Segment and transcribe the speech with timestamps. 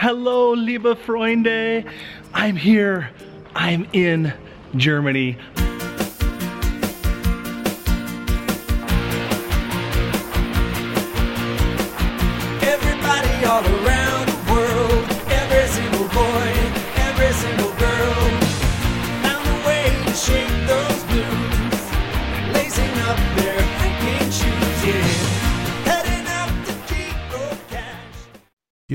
[0.00, 1.84] Hello, liebe Freunde.
[2.32, 3.10] I'm here.
[3.56, 4.32] I'm in
[4.76, 5.36] Germany.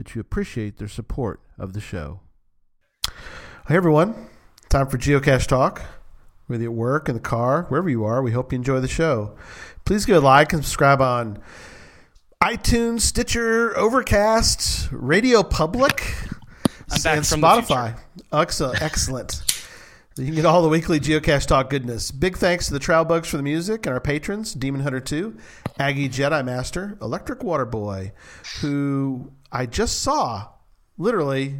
[0.00, 2.20] that you appreciate their support of the show.
[3.68, 4.14] Hey everyone,
[4.70, 5.82] time for Geocache Talk.
[6.46, 8.88] Whether you're at work, in the car, wherever you are, we hope you enjoy the
[8.88, 9.36] show.
[9.84, 11.38] Please give a like and subscribe on
[12.42, 16.14] iTunes, Stitcher, Overcast, Radio Public,
[16.90, 18.00] and Spotify.
[18.32, 19.49] Excellent, excellent.
[20.16, 22.10] You can get all the weekly Geocache Talk goodness.
[22.10, 25.36] Big thanks to the Trail Bugs for the music and our patrons, Demon Hunter 2,
[25.78, 28.12] Aggie Jedi Master, Electric Water Boy,
[28.60, 30.48] who I just saw
[30.98, 31.58] literally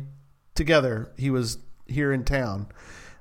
[0.56, 1.12] together.
[1.16, 2.66] He was here in town,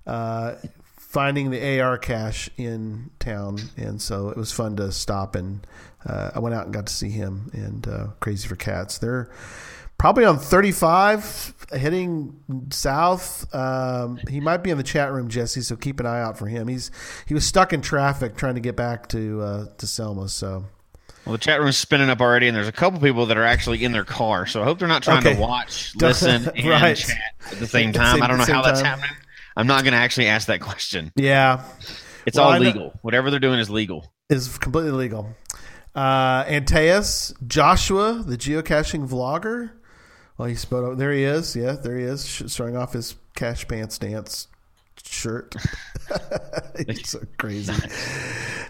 [0.08, 0.56] uh,
[0.98, 3.60] finding the AR cache in town.
[3.78, 5.66] And so it was fun to stop and
[6.06, 8.98] uh, I went out and got to see him and uh, Crazy for Cats.
[8.98, 9.30] They're
[10.00, 12.36] probably on 35 heading
[12.72, 16.36] south um, he might be in the chat room jesse so keep an eye out
[16.38, 16.90] for him he's
[17.28, 20.66] he was stuck in traffic trying to get back to uh, to selma so
[21.26, 23.84] Well, the chat room's spinning up already, and there's a couple people that are actually
[23.84, 24.48] in their car.
[24.48, 25.36] So I hope they're not trying Okay.
[25.36, 27.18] to watch, listen, and chat
[27.52, 28.16] at the same time.
[28.16, 28.98] same- I don't know how that's time.
[29.00, 29.18] happening.
[29.56, 31.12] I'm not going to actually ask that question.
[31.16, 31.64] yeah
[32.26, 33.00] It's Well, I all know- legal.
[33.04, 34.12] Whatever they're doing is legal.
[34.30, 35.30] is completely legal
[35.94, 39.72] uh, Antaeus, Joshua, the geocaching vlogger.
[40.40, 40.98] Well, he spoke.
[40.98, 41.54] There he is.
[41.54, 44.48] Yeah, there he is, showing off his cash pants dance
[45.04, 45.54] shirt.
[46.76, 47.74] it's so crazy.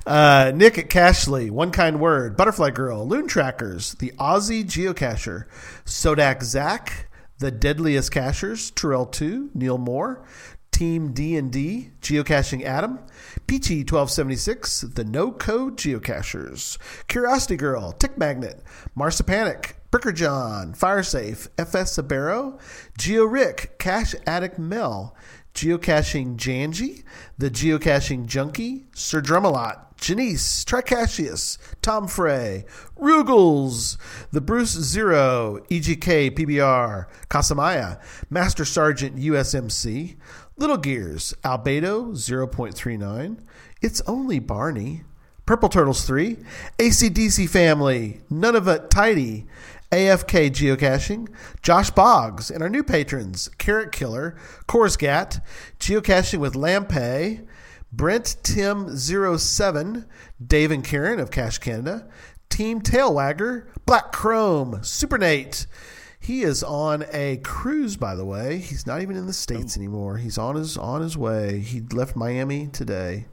[0.06, 5.44] Uh, Nick at Cachely, One Kind Word, Butterfly Girl, Loon Trackers, The Aussie Geocacher,
[5.86, 10.26] Sodak Zach, The Deadliest Cachers, Terrell 2, Neil Moore,
[10.72, 13.00] Team D&D, Geocaching Adam,
[13.46, 18.64] Peachy 1276, The No Code Geocachers, Curiosity Girl, Tick Magnet,
[18.98, 22.60] Marsipanic, Bricker John, Firesafe, FS Sabero,
[22.98, 25.16] Geo Rick, Cash Addict Mel,
[25.56, 27.04] Geocaching Janji,
[27.40, 32.66] The Geocaching Junkie, Sir Drumalot, Janice, Tricashius, Tom Frey,
[33.00, 33.98] Rugels,
[34.32, 40.18] The Bruce Zero, EGK PBR, Casamaya, Master Sergeant USMC,
[40.56, 43.40] Little Gears, Albedo 0.39,
[43.82, 45.04] It's Only Barney,
[45.46, 46.38] Purple Turtles 3,
[46.78, 49.48] ACDC Family, None of It Tidy,
[49.92, 51.28] AFK Geocaching,
[51.62, 55.42] Josh Boggs, and our new patrons, Carrot Killer, Korsgat,
[55.80, 57.46] Geocaching with Lampe,
[57.92, 60.06] Brent Tim 07,
[60.46, 62.08] Dave and Karen of Cache Canada,
[62.50, 65.66] Team Tailwagger, Black Chrome, Super Nate.
[66.20, 68.58] He is on a cruise, by the way.
[68.60, 70.18] He's not even in the states anymore.
[70.18, 71.60] He's on his on his way.
[71.60, 73.26] He left Miami today.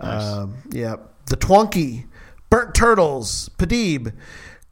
[0.00, 2.06] Um, yeah, the Twonky,
[2.50, 4.12] Burnt Turtles, Padib,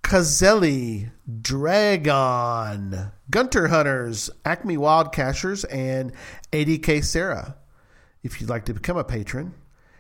[0.07, 1.11] Kazelli,
[1.43, 6.13] Dragon, Gunter Hunters, Acme Wild Cachers, and
[6.53, 7.57] ADK Sarah.
[8.23, 9.55] If you'd like to become a patron,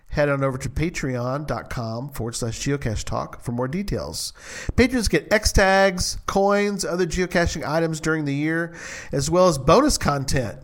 [0.07, 4.33] head on over to patreon.com forward slash geocache talk for more details.
[4.77, 8.77] Patrons get X tags, coins, other geocaching items during the year,
[9.11, 10.61] as well as bonus content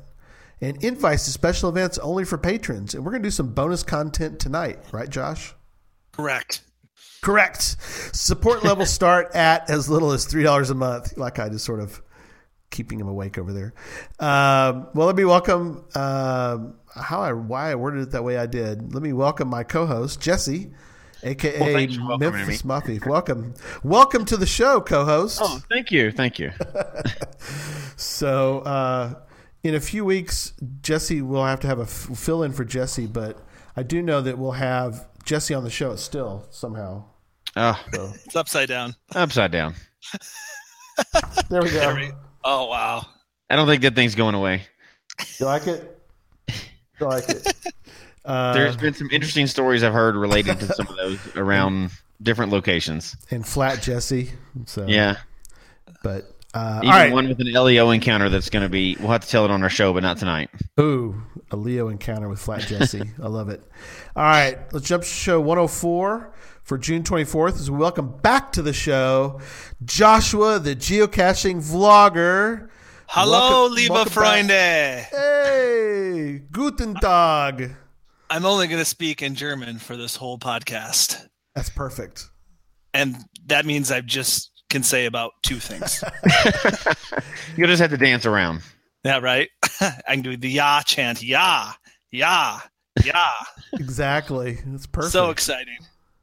[0.61, 2.95] and invites to special events only for patrons.
[2.95, 5.53] And we're going to do some bonus content tonight, right, Josh?
[6.13, 6.61] Correct.
[7.23, 7.77] Correct.
[8.15, 11.17] Support levels start at as little as three dollars a month.
[11.17, 12.03] Like I just sort of
[12.71, 13.75] keeping him awake over there.
[14.19, 15.85] Um, well, let me welcome.
[15.95, 18.93] Um, how I why I worded it that way I did.
[18.93, 20.73] Let me welcome my co-host Jesse,
[21.23, 23.07] aka Well, thanks for welcoming Memphis Muffy.
[23.07, 23.55] Welcome,
[23.85, 25.39] welcome to the show, co-host.
[25.41, 26.53] Oh, thank you, thank you.
[27.97, 29.15] So, uh,
[29.63, 33.07] in a few weeks, Jesse will have to have a f- fill in for Jesse,
[33.07, 33.39] but
[33.77, 37.05] I do know that we'll have Jesse on the show still somehow.
[37.57, 37.79] Oh,
[38.25, 38.95] It's upside down.
[39.15, 39.75] upside down.
[41.49, 41.79] There we go.
[41.81, 42.13] There we-
[42.45, 43.07] Oh wow.
[43.49, 44.63] I don't think that thing's going away.
[45.39, 45.99] You like it?
[47.01, 47.55] You like it?
[48.25, 51.91] Uh, There's been some interesting stories I've heard related to some of those around
[52.23, 53.17] different locations.
[53.31, 54.31] and flat Jesse.
[54.67, 55.17] So Yeah,
[56.03, 57.13] but Uh, Even all right.
[57.13, 58.97] one with an LEO encounter that's going to be.
[59.01, 60.51] We'll have to tell it on our show, but not tonight.
[60.79, 63.03] Ooh, a LEO encounter with Flat Jesse.
[63.23, 63.63] I love it.
[64.17, 68.63] All right, let's jump to show 104 for June 24th as we welcome back to
[68.63, 69.41] the show
[69.85, 72.69] Joshua, the geocaching vlogger.
[73.09, 74.47] Hello, Welcome- liebe welcome back.
[74.49, 75.05] Freunde.
[75.11, 77.77] Hey, guten Tag.
[78.31, 81.27] I'm only going to speak in German for this whole podcast.
[81.55, 82.31] That's perfect.
[82.95, 83.17] And
[83.47, 86.03] that means I just can say about two things.
[87.57, 88.63] You'll just have to dance around.
[89.05, 89.51] yeah, right?
[89.81, 91.23] I can do the Ya chant.
[91.23, 91.73] Ya,
[92.11, 92.61] ya,
[93.05, 93.27] ya.
[93.75, 94.59] Exactly.
[94.73, 95.13] It's perfect.
[95.13, 95.77] So exciting.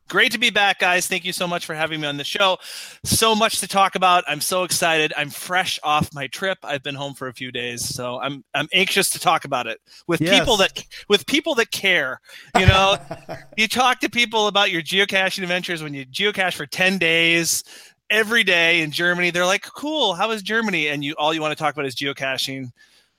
[0.09, 1.07] Great to be back, guys.
[1.07, 2.57] Thank you so much for having me on the show.
[3.03, 4.23] So much to talk about.
[4.27, 5.13] I'm so excited.
[5.15, 6.57] I'm fresh off my trip.
[6.63, 9.79] I've been home for a few days, so I'm I'm anxious to talk about it
[10.07, 10.39] with Yes.
[10.39, 12.19] people that with people that care.
[12.57, 12.97] You know,
[13.57, 17.63] you talk to people about your geocaching adventures when you geocache for 10 days
[18.09, 19.29] every day in Germany.
[19.29, 21.95] They're like, "Cool, how was Germany?" And you all you want to talk about is
[21.95, 22.71] geocaching.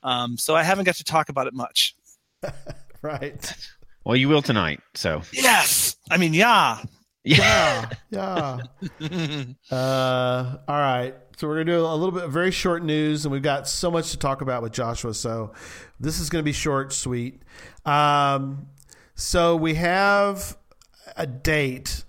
[0.02, 1.94] Um, so I haven't got to talk about it much.
[3.02, 3.54] right.
[4.10, 4.80] Well, you will tonight.
[4.94, 6.82] So Yes, I mean, yeah.
[7.22, 7.88] Yeah.
[8.10, 8.58] Yeah.
[9.70, 11.14] Uh, all right.
[11.36, 13.88] So we're gonna do a little bit of very short news, and we've got so
[13.88, 15.14] much to talk about with Joshua.
[15.14, 15.52] So
[16.00, 17.42] this is gonna be short, sweet.
[17.84, 18.66] Um,
[19.14, 20.58] so we have
[21.16, 22.02] a date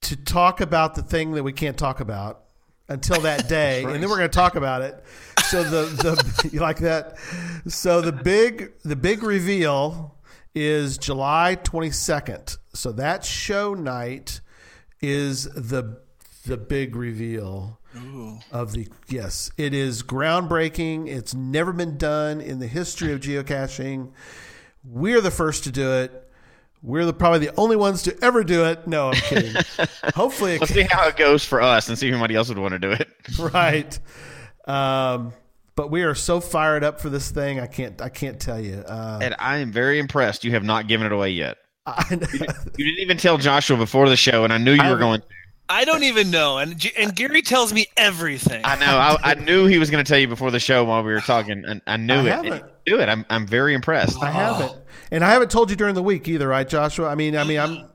[0.00, 2.44] to talk about the thing that we can't talk about
[2.88, 5.04] until that day, and then we're gonna talk about it.
[5.50, 7.18] So the the you like that?
[7.68, 10.16] So the big the big reveal
[10.54, 12.56] is July twenty second.
[12.74, 14.40] So that show night
[15.00, 16.00] is the
[16.46, 17.78] the big reveal
[18.52, 21.08] of the yes it is groundbreaking.
[21.08, 24.12] It's never been done in the history of geocaching.
[24.84, 26.28] We're the first to do it.
[26.82, 28.86] We're the probably the only ones to ever do it.
[28.86, 29.54] No i'm kidding.
[30.14, 32.58] Hopefully it let's see how it goes for us and see if anybody else would
[32.58, 33.08] want to do it.
[33.38, 33.98] right.
[34.66, 35.32] Um
[35.76, 38.74] but we are so fired up for this thing i can't i can't tell you
[38.86, 40.44] uh And I am very impressed.
[40.44, 41.56] You have not given it away yet.
[41.86, 44.98] I, You didn't even tell Joshua before the show, and I knew you I were
[44.98, 45.22] haven't- going.
[45.72, 48.60] I don't even know, and and Gary tells me everything.
[48.64, 48.98] I know.
[48.98, 51.20] I, I knew he was going to tell you before the show while we were
[51.20, 52.32] talking, and I knew I it.
[52.32, 52.64] haven't.
[52.86, 53.08] Do it.
[53.08, 53.24] I'm.
[53.30, 54.20] I'm very impressed.
[54.20, 54.76] I haven't,
[55.12, 57.08] and I haven't told you during the week either, right, Joshua?
[57.08, 57.88] I mean, I mean, I'm a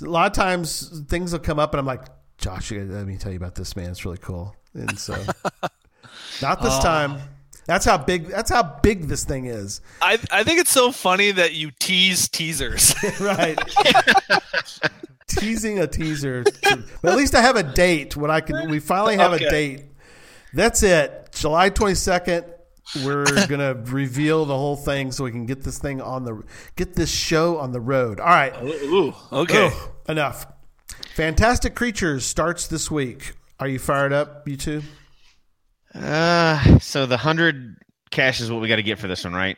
[0.00, 2.02] lot of times things will come up, and I'm like,
[2.38, 3.90] Joshua, let me tell you about this man.
[3.90, 5.14] It's really cool, and so
[6.42, 7.20] not this uh, time.
[7.66, 8.26] That's how big.
[8.26, 12.28] That's how big this thing is, I I think it's so funny that you tease
[12.28, 12.94] teasers.
[13.20, 13.58] right?
[15.28, 16.44] Teasing a teaser,
[17.02, 18.16] but at least I have a date.
[18.16, 19.46] When I can, we finally have Okay.
[19.46, 19.84] a date.
[20.52, 21.30] That's it.
[21.32, 22.44] July 22nd.
[23.04, 26.42] We're gonna reveal the whole thing so we can get this thing on the
[26.76, 28.20] get this show on the road.
[28.20, 28.52] All right.
[28.62, 29.68] Ooh, oh, okay.
[29.68, 30.46] Ugh, enough.
[31.14, 33.34] Fantastic Creatures starts this week.
[33.60, 34.82] Are you fired up, you two?
[35.94, 37.76] Uh, so the hundred
[38.10, 39.56] cash is what we got to get for this one, right?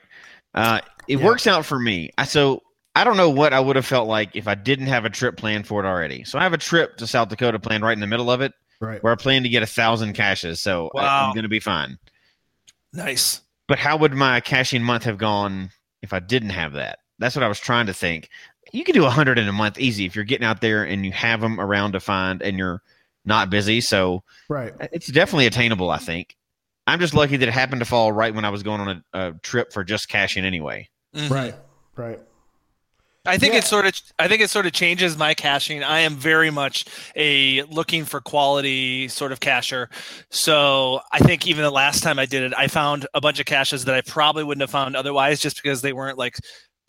[0.55, 1.25] Uh, it Yeah.
[1.25, 2.11] works out for me.
[2.19, 2.63] I so
[2.97, 5.37] I don't know what I would have felt like if I didn't have a trip
[5.37, 6.25] planned for it already.
[6.25, 8.53] So I have a trip to South Dakota planned right in the middle of it,
[8.81, 9.03] Right.
[9.03, 10.61] where I plan to get a thousand caches.
[10.61, 11.27] So I, Wow.
[11.29, 11.99] I'm going to be fine.
[12.93, 13.41] Nice.
[13.67, 15.71] But how would my caching month have gone
[16.03, 16.99] if I didn't have that?
[17.19, 18.29] That's what I was trying to think.
[18.73, 21.05] You can do a hundred in a month easy if you're getting out there and
[21.05, 22.83] you have them around to find and you're
[23.25, 23.81] not busy.
[23.81, 24.73] So Right.
[24.93, 25.91] it's definitely attainable.
[25.91, 26.37] I think.
[26.87, 29.29] I'm just lucky that it happened to fall right when I was going on a,
[29.29, 30.89] a trip for just caching anyway.
[31.17, 31.31] Mhm.
[31.31, 31.55] Right.
[31.97, 32.21] Right.
[33.27, 33.61] I think Yeah.
[33.61, 35.83] it sort of I think it sort of changes my caching.
[35.83, 36.85] I am very much
[37.17, 39.89] a looking for quality sort of cacher.
[40.31, 43.47] So I think even the last time I did it, I found a bunch of
[43.47, 46.37] caches that I probably wouldn't have found otherwise just because they weren't like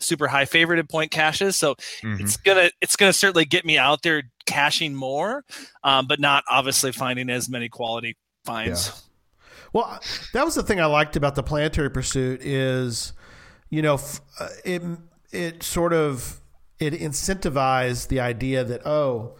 [0.00, 1.56] super high favorited point caches.
[1.56, 2.20] So Mhm.
[2.20, 5.44] it's gonna it's gonna certainly get me out there caching more,
[5.84, 8.92] um, but not obviously finding as many quality finds.
[9.72, 10.00] Well,
[10.32, 13.12] that was the thing I liked about the planetary pursuit is,
[13.68, 14.82] you know, f- uh, it
[15.32, 16.40] it sort of
[16.78, 19.36] it incentivized the idea that oh,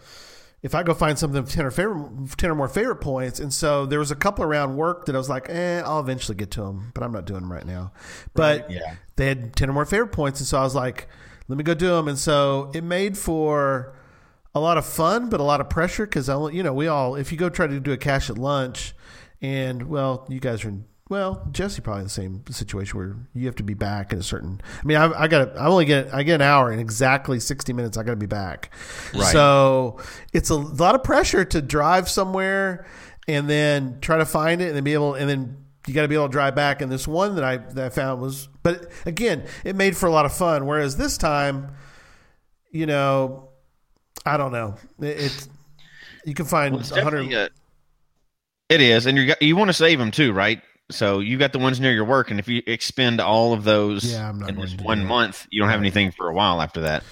[0.63, 3.85] if I go find something ten or favorite ten or more favorite points, and so
[3.85, 6.61] there was a couple around work that I was like, eh, I'll eventually get to
[6.61, 7.91] them, but I'm not doing them right now.
[8.33, 8.95] But Yeah.
[9.17, 11.07] They had ten or more favorite points, and so I was like,
[11.49, 13.93] let me go do them, and so it made for
[14.55, 17.31] a lot of fun, but a lot of pressure because you know we all if
[17.31, 18.93] you go try to do a cache at lunch,
[19.41, 23.45] and well, you guys are in, well, Jesse probably in the same situation where you
[23.45, 24.59] have to be back in a certain.
[24.81, 27.71] I mean, I, I got I only get I get an hour in exactly sixty
[27.73, 27.97] minutes.
[27.97, 28.71] I got to be back,
[29.13, 29.23] Right.
[29.31, 29.99] so
[30.33, 32.85] it's a lot of pressure to drive somewhere
[33.27, 35.57] and then try to find it and then be able and then
[35.87, 36.81] you got to be able to drive back.
[36.81, 40.11] And this one that I that I found was, but again, it made for a
[40.11, 40.65] lot of fun.
[40.65, 41.71] Whereas this time,
[42.71, 43.49] you know,
[44.25, 44.75] I don't know.
[44.99, 45.49] It, it's
[46.25, 47.29] you can find Well, it's a hundred.
[47.29, 47.49] definitely a,
[48.69, 50.61] It is, and you got you want to save them too, right?
[50.89, 54.09] So you got the ones near your work, and if you expend all of those
[54.11, 55.05] Yeah, I'm not in going this one that.
[55.05, 57.03] month, you don't have anything for a while after that.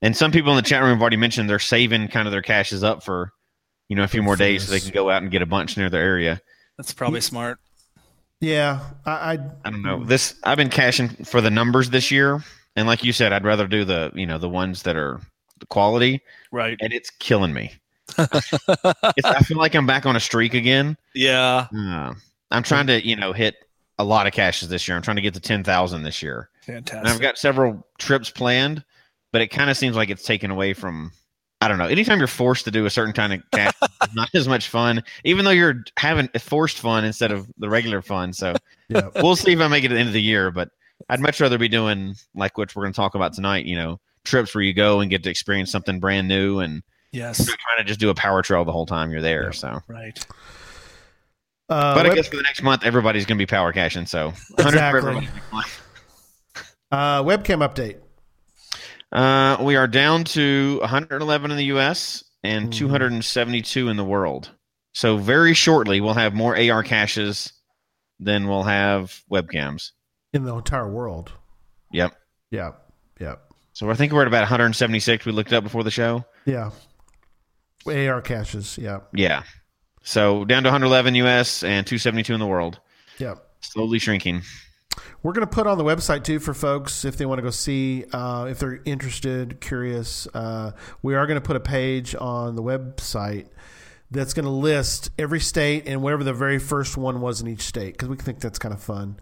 [0.00, 2.40] And some people in the chat room have already mentioned they're saving kind of their
[2.40, 3.32] caches up for,
[3.88, 5.76] you know, a few more days so they can go out and get a bunch
[5.76, 6.40] near their area.
[6.78, 7.58] That's probably smart.
[8.40, 9.32] Yeah, I, I
[9.64, 10.04] I don't know.
[10.04, 12.42] This I've been caching for the numbers this year,
[12.76, 15.20] and like you said, I'd rather do the you know the ones that are
[15.58, 16.20] the quality,
[16.52, 16.76] Right.
[16.80, 17.72] and it's killing me.
[18.18, 20.96] It's, I feel like I'm back on a streak again.
[21.14, 21.66] Yeah.
[21.76, 22.14] Uh,
[22.50, 23.56] I'm trying to you know hit
[23.98, 24.96] a lot of caches this year.
[24.96, 26.98] I'm trying to get to ten thousand this year, Fantastic.
[26.98, 28.84] and I've got several trips planned,
[29.32, 31.10] but it kind of seems like it's taken away from.
[31.60, 31.86] I don't know.
[31.86, 35.02] Anytime you're forced to do a certain kind of cache, it's not as much fun.
[35.24, 38.32] Even though you're having forced fun instead of the regular fun.
[38.32, 38.54] So
[38.88, 39.08] yeah.
[39.16, 40.70] we'll see if I make it at the end of the year, but
[41.08, 43.64] I'd much rather be doing like what we're going to talk about tonight.
[43.66, 47.44] You know, trips where you go and get to experience something brand new, and yes.
[47.44, 49.44] trying to just do a power trail the whole time you're there.
[49.46, 49.50] Yeah.
[49.50, 50.26] So, Right.
[51.70, 54.06] Uh, but I web- guess for the next month, everybody's going to be power caching.
[54.06, 54.80] So, Exactly.
[54.80, 55.82] everybody next month.
[56.90, 57.98] uh, webcam update.
[59.12, 62.24] Uh, we are down to 111 in the U.S.
[62.42, 62.72] and Mhm.
[62.76, 64.50] 272 in the world.
[64.94, 67.52] So very shortly, we'll have more AR caches
[68.20, 69.92] than we'll have webcams.
[70.34, 71.32] in the entire world.
[71.90, 72.14] Yep.
[72.50, 72.92] Yep.
[73.18, 73.40] Yep.
[73.72, 75.24] So I think we're at about 176.
[75.24, 76.24] We looked up before the show.
[76.44, 76.70] yeah.
[77.86, 78.76] AR caches.
[78.76, 79.44] Yeah, Yeah.
[80.02, 82.78] So down to 111 US and 272 in the world.
[83.18, 83.36] yeah.
[83.60, 84.42] Slowly shrinking.
[85.22, 87.50] We're going to put on the website too for folks if they want to go
[87.50, 90.26] see, uh, if they're interested, curious.
[90.32, 93.48] Uh, we are going to put a page on the website
[94.10, 97.62] that's going to list every state and whatever the very first one was in each
[97.62, 99.18] state because we think that's kind of fun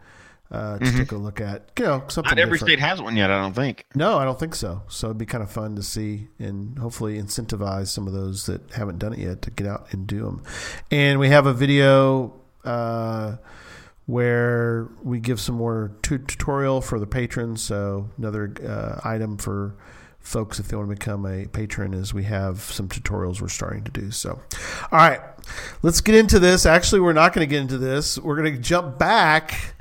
[0.50, 1.70] uh, to take a look at.
[1.78, 2.70] You know, something Not every different.
[2.70, 3.84] state has one yet, I don't think.
[3.96, 4.82] No, I don't think so.
[4.88, 8.70] So it'd be kind of fun to see and hopefully incentivize some of those that
[8.72, 10.44] haven't done it yet to get out and do them.
[10.92, 12.32] And we have a video
[12.64, 13.36] uh,
[14.06, 17.60] where we give some more tu- tutorial for the patrons.
[17.60, 19.76] So another uh, item for
[20.20, 23.84] folks if they want to become a patron is we have some tutorials we're starting
[23.84, 24.10] to do.
[24.10, 24.40] So,
[24.90, 25.20] all right,
[25.82, 26.66] let's get into this.
[26.66, 28.18] Actually, we're not going to get into this.
[28.18, 29.74] We're going to jump back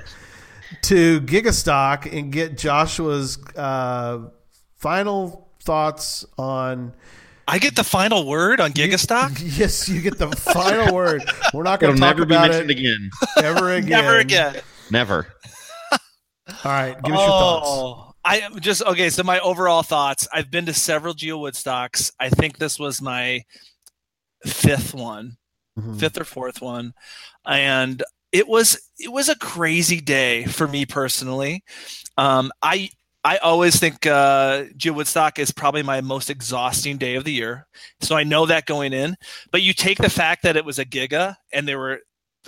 [0.82, 4.28] to Gigastock and get Joshua's uh,
[4.76, 6.94] final thoughts on.
[7.48, 9.40] I get the final word on Gigastock.
[9.58, 11.22] Yes, you get the final word.
[11.54, 13.10] We're not going to talk never be about mentioned it again.
[13.42, 13.88] ever again.
[13.90, 14.56] Never again.
[14.90, 15.26] Never.
[15.92, 15.98] All
[16.64, 17.66] right, give us your thoughts.
[17.68, 19.10] Oh, I just okay.
[19.10, 20.26] So my overall thoughts.
[20.32, 22.12] I've been to several Geo Woodstocks.
[22.20, 23.42] I think this was my
[24.44, 25.36] fifth one,
[25.78, 25.98] Mhm.
[25.98, 26.92] fifth or fourth one,
[27.44, 31.64] and it was it was a crazy day for me personally.
[32.16, 32.90] Um, I
[33.26, 37.66] I always think uh, Geo Woodstock is probably my most exhausting day of the year.
[38.00, 39.16] So I know that going in.
[39.50, 41.98] But you take the fact that it was a giga and there were,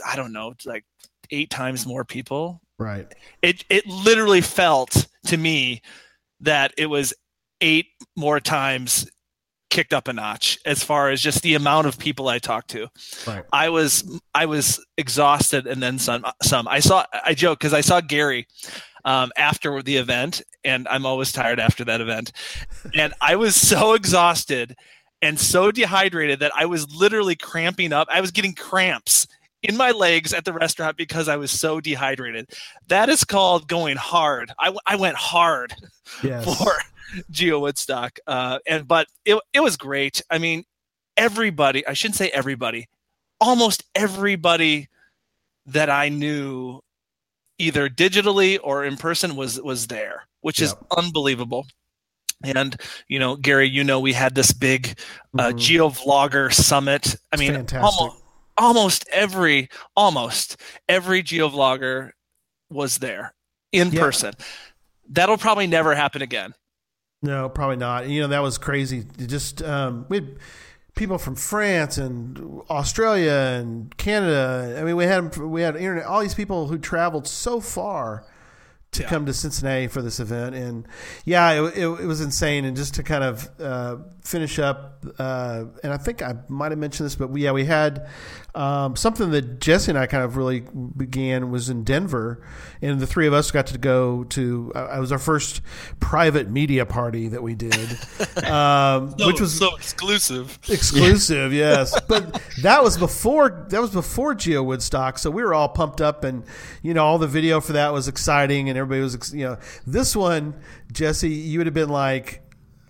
[0.06, 0.85] I don't know, like
[1.32, 3.12] eight times more people Right.
[3.42, 5.82] it it literally felt to me
[6.42, 7.12] that it was
[7.61, 9.11] eight more times
[9.70, 12.88] kicked up a notch as far as just the amount of people I talked to.
[13.26, 13.44] Right.
[13.52, 16.68] I was I was exhausted and then some some.
[16.68, 18.47] I saw I joke because I saw Gary
[19.09, 22.31] um, after the event and I'm always tired after that event.
[22.95, 24.77] And I was so exhausted
[25.23, 28.07] and so dehydrated that I was literally cramping up.
[28.11, 29.27] I was getting cramps
[29.62, 32.50] in my legs at the restaurant because I was so dehydrated.
[32.88, 34.53] That is called going hard.
[34.59, 35.75] I, I went hard
[36.23, 36.45] Yes.
[36.45, 36.73] for
[37.31, 38.19] Geo Woodstock.
[38.27, 40.21] Uh, and but it it was great.
[40.31, 40.65] I mean,
[41.17, 41.87] everybody.
[41.87, 42.88] I shouldn't say everybody.
[43.41, 44.88] Almost everybody
[45.67, 46.81] that I knew,
[47.59, 51.67] either digitally or in person, was was there, which is unbelievable.
[52.45, 52.77] And
[53.09, 54.99] you know, Gary, you know, we had this big
[55.38, 55.59] uh, Mhm.
[55.59, 57.17] Geo Vlogger Summit.
[57.33, 57.83] I mean, Fantastic.
[58.00, 58.23] almost
[58.57, 60.57] almost every almost
[60.88, 62.11] every geovlogger
[62.71, 63.35] was there
[63.73, 64.00] in Yeah.
[64.00, 64.35] person.
[65.11, 66.55] That'll probably never happen again.
[67.23, 68.09] No, probably not.
[68.09, 69.05] You know, that was crazy.
[69.27, 70.37] Just um, we
[70.99, 74.76] people from France and Australia and Canada.
[74.78, 76.05] I mean, we had we had internet.
[76.05, 78.25] All these people who traveled so far
[78.92, 79.09] to Yeah.
[79.09, 80.87] come to Cincinnati for this event, and
[81.25, 82.64] yeah, it, it, it was insane.
[82.64, 86.78] And just to kind of uh, finish up, uh, and I think I might have
[86.78, 88.09] mentioned this, but we, yeah, we had
[88.54, 90.64] um, something that Jesse and I kind of really
[90.97, 92.42] began was in Denver,
[92.80, 94.73] and the three of us got to go to.
[94.75, 95.61] Uh, it was our first
[96.00, 97.75] private media party that we did,
[98.47, 100.59] um, which was so exclusive.
[100.68, 105.68] exclusive yes but that was before that was before geo woodstock so we were all
[105.68, 106.45] pumped up and
[106.83, 110.14] you know all the video for that was exciting and everybody was you know this
[110.16, 110.54] one
[110.92, 112.42] jesse you would have been like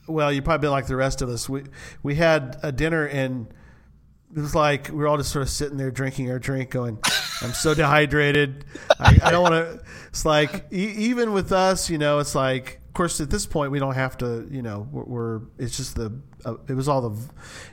[0.06, 1.62] well you probably been like the rest of us we
[2.02, 3.52] we had a dinner and
[4.34, 6.98] it was like we were all just sort of sitting there drinking our drink, going,
[7.40, 8.64] "I'm so dehydrated.
[9.00, 12.80] I, I don't want to." It's like e- even with us, you know, it's like,
[12.88, 15.96] of course, at this point, we don't have to, you know, we're, we're it's just
[15.96, 16.12] the,
[16.44, 17.18] uh, it was all the,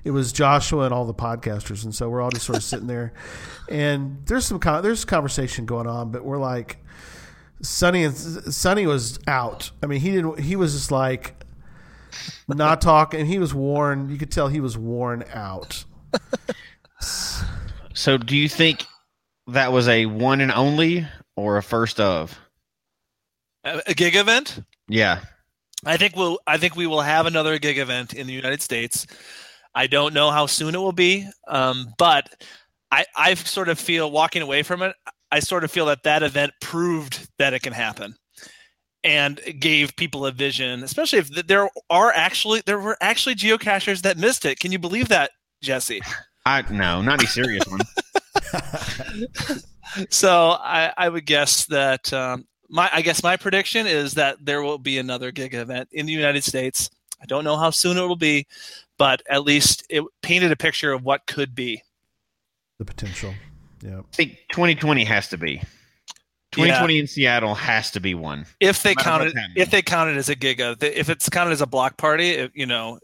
[0.06, 2.88] it was Joshua and all the podcasters, and so we're all just sort of sitting
[2.88, 3.12] there,
[3.70, 6.78] and there's some con- there's conversation going on, but we're like,
[7.62, 9.72] Sonny and Sonny was out.
[9.82, 10.40] I mean, he didn't.
[10.40, 11.36] He was just like
[12.48, 13.26] not talking.
[13.26, 14.10] He was worn.
[14.10, 15.86] You could tell he was worn out.
[17.96, 18.86] So, do you think
[19.48, 21.08] that was a one and only
[21.38, 22.38] or a first of?
[23.64, 24.60] A, a gig event.
[24.90, 25.22] Yeah.
[25.86, 26.40] I think we'll.
[26.46, 29.08] I think we will have another gig event in the United States.
[29.74, 32.30] I don't know how soon it will be, um, but
[32.92, 34.96] I, I sort of feel walking away from it.
[35.32, 38.16] I sort of feel that that event proved that it can happen,
[39.04, 40.84] and gave people a vision.
[40.84, 44.60] Especially if there are actually there were actually geocachers that missed it.
[44.60, 46.02] Can you believe that, Jesse?
[46.46, 47.82] I no, not a serious one.
[50.10, 54.62] So I, I would guess that um, my I guess my prediction is that there
[54.62, 56.90] will be another gig event in the United States.
[57.22, 58.46] I don't know how soon it will be,
[58.98, 61.82] but at least it painted a picture of what could be.
[62.78, 63.34] The potential.
[63.86, 64.00] Yeah.
[64.00, 65.62] I think 2020 has to be.
[66.52, 68.46] 2020 in Seattle has to be one.
[68.60, 71.30] If they No matter count it, if they count it as a giga, if it's
[71.30, 73.00] counted as a block party, it, you know,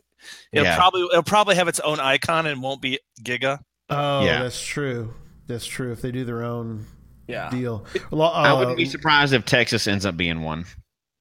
[0.53, 0.77] it'll Yeah.
[0.77, 3.59] probably it'll probably have its own icon and won't be Giga.
[3.89, 4.43] Oh, Yeah.
[4.43, 5.13] that's true.
[5.47, 5.91] That's true.
[5.91, 6.85] If they do their own
[7.27, 7.49] Yeah.
[7.49, 7.85] deal.
[8.09, 10.65] Well, uh, I wouldn't be surprised if Texas ends up being one.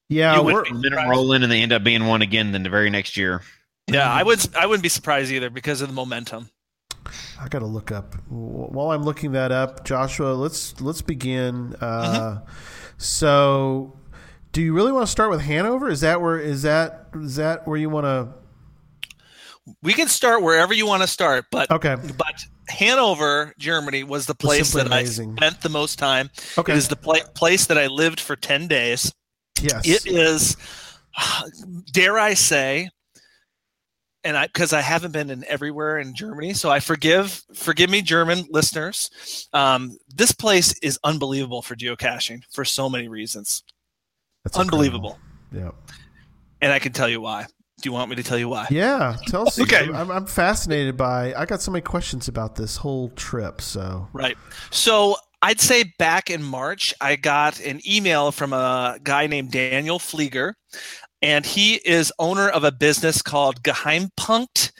[0.08, 2.52] Yeah, You we're, wouldn't And then them rolling and they end up being one again
[2.52, 3.42] then the very next year.
[3.88, 6.48] Yeah, I would I wouldn't be surprised either because of the momentum.
[7.40, 8.14] I got to look up.
[8.28, 11.74] While I'm looking that up, Joshua, let's let's begin.
[11.80, 12.40] Uh,
[12.98, 13.96] So,
[14.52, 15.88] do you really want to start with Hanover?
[15.88, 18.28] Is that where is that is that where you want to?
[19.82, 21.96] We can start wherever you want to start, but Okay.
[22.16, 25.32] but Hanover, Germany, was the place that amazing.
[25.32, 26.30] I spent the most time.
[26.58, 26.72] Okay.
[26.72, 29.12] It is the pla- place that I lived for ten days.
[29.60, 29.86] Yes.
[29.88, 30.56] It is,
[31.92, 32.90] dare I say,
[34.24, 38.02] and I because I haven't been in everywhere in Germany, so I forgive forgive me,
[38.02, 39.10] German listeners.
[39.52, 43.62] Um, this place is unbelievable for geocaching for so many reasons.
[44.44, 45.18] That's Unbelievable,
[45.52, 45.78] incredible.
[46.62, 47.46] and I can tell you why.
[47.82, 48.66] Do you want me to tell you why?
[48.70, 49.12] Yeah.
[49.12, 49.16] Yeah.
[49.26, 49.58] Tell us.
[49.62, 49.88] Okay.
[49.92, 51.34] I'm, I'm fascinated by.
[51.34, 53.60] I got so many questions about this whole trip.
[53.60, 54.08] So.
[54.12, 54.36] Right.
[54.70, 59.98] So I'd say back in March, I got an email from a guy named Daniel
[59.98, 60.52] Flieger,
[61.22, 64.72] and he is owner of a business called Geheimpunkt,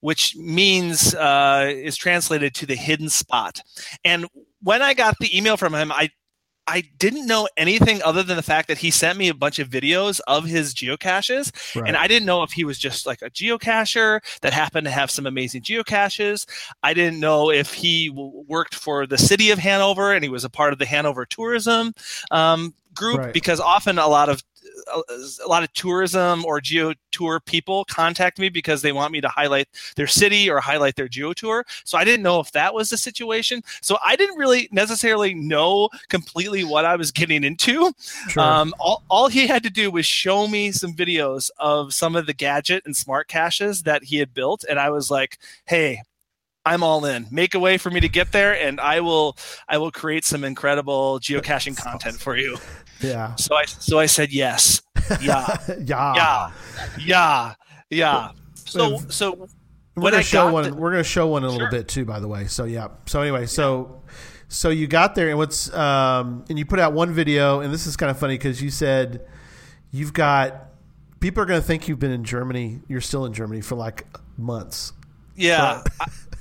[0.00, 3.60] which means uh, is translated to the hidden spot.
[4.04, 4.26] And
[4.62, 6.10] when I got the email from him, I
[6.64, 9.68] I didn't know anything other than the fact that he sent me a bunch of
[9.68, 11.88] videos of his geocaches, Right.
[11.88, 15.10] and I didn't know if he was just like a geocacher that happened to have
[15.10, 16.46] some amazing geocaches.
[16.84, 20.44] I didn't know if he w- worked for the city of Hanover and he was
[20.44, 21.94] a part of the Hanover tourism
[22.30, 23.34] um, group Right.
[23.34, 24.44] because often a lot of
[25.44, 29.28] a, lot of tourism or geo tour people contact me because they want me to
[29.28, 31.64] highlight their city or highlight their geo tour.
[31.84, 33.62] So I didn't know if that was the situation.
[33.82, 37.92] So I didn't really necessarily know completely what I was getting into.
[38.28, 38.42] Sure.
[38.42, 42.26] Um, all, all he had to do was show me some videos of some of
[42.26, 46.02] the gadget and smart caches that he had built, and I was like, "Hey,
[46.64, 47.26] I'm all in.
[47.30, 49.36] Make a way for me to get there, and I will.
[49.68, 52.58] I will create some incredible geocaching content for you."
[53.02, 53.34] Yeah.
[53.36, 54.82] So I so I said yes,
[55.20, 56.14] yeah, yeah.
[56.14, 56.50] yeah,
[56.98, 57.54] yeah,
[57.90, 58.30] yeah.
[58.54, 59.48] So so
[59.94, 60.64] We're gonna show one.
[60.70, 62.46] the- we're gonna show one in a little bit too, by the way.
[62.46, 62.88] So yeah.
[63.06, 64.02] So anyway, so
[64.48, 67.86] so you got there, and what's um, and you put out one video, and this
[67.86, 69.26] is kind of funny because you said
[69.90, 70.66] you've got
[71.20, 72.80] people are gonna think you've been in Germany.
[72.88, 74.06] You're still in Germany for like
[74.38, 74.92] months.
[75.36, 75.82] Yeah.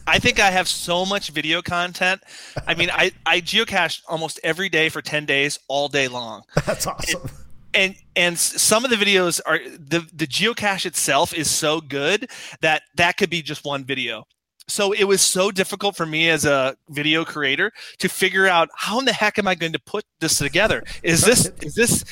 [0.08, 2.22] I think I have so much video content.
[2.68, 6.44] I mean, I, I geocache almost every day for 10 days, all day long.
[6.66, 7.30] That's awesome.
[7.74, 12.82] And and some of the videos are the the geocache itself is so good that
[12.96, 14.26] that could be just one video.
[14.68, 19.00] So it was so difficult for me as a video creator to figure out how
[19.00, 20.84] in the heck am I going to put this together?
[21.02, 22.04] Is this is this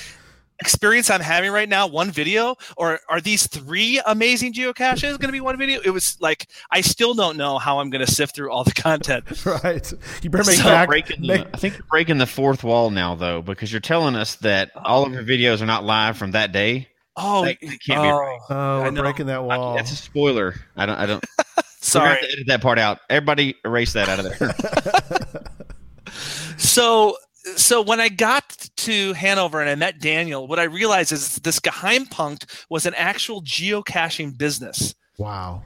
[0.59, 5.31] experience I'm having right now one video or are these three amazing geocaches going to
[5.31, 5.81] be one video?
[5.83, 8.71] It was like I still don't know how I'm going to sift through all the
[8.75, 9.45] content.
[9.63, 9.91] right.
[10.21, 10.89] You better make So back.
[10.89, 14.15] Breaking the, make- I think you're breaking the fourth wall now, though, because you're telling
[14.15, 14.81] us that oh.
[14.83, 16.87] all of your videos are not live from that day.
[17.15, 18.39] Oh, That- that can't be oh, right.
[18.49, 19.01] oh, I we're know.
[19.01, 19.75] breaking that wall.
[19.75, 20.55] That's a spoiler.
[20.75, 20.97] I don't.
[20.97, 21.23] I don't.
[21.81, 22.19] Sorry.
[22.19, 22.99] to edit that part out.
[23.09, 26.13] Everybody, erase that out of there.
[26.57, 27.17] So
[27.55, 31.59] so when I got to Hanover and I met Daniel, what I realized is this
[31.59, 34.95] Geheimpunkt was an actual geocaching business.
[35.17, 35.63] wow.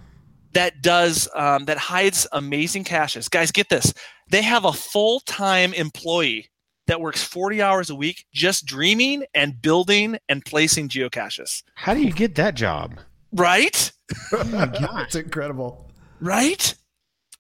[0.54, 3.28] that does um, that hides amazing caches.
[3.30, 3.94] Guys, get this:
[4.30, 6.50] they have a full time employee
[6.88, 11.64] that works 40 hours a week just dreaming and building and placing geocaches.
[11.76, 13.00] How do you get that job?
[13.32, 13.92] Right?
[14.32, 15.90] That's incredible.
[16.20, 16.76] Right?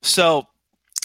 [0.01, 0.45] So,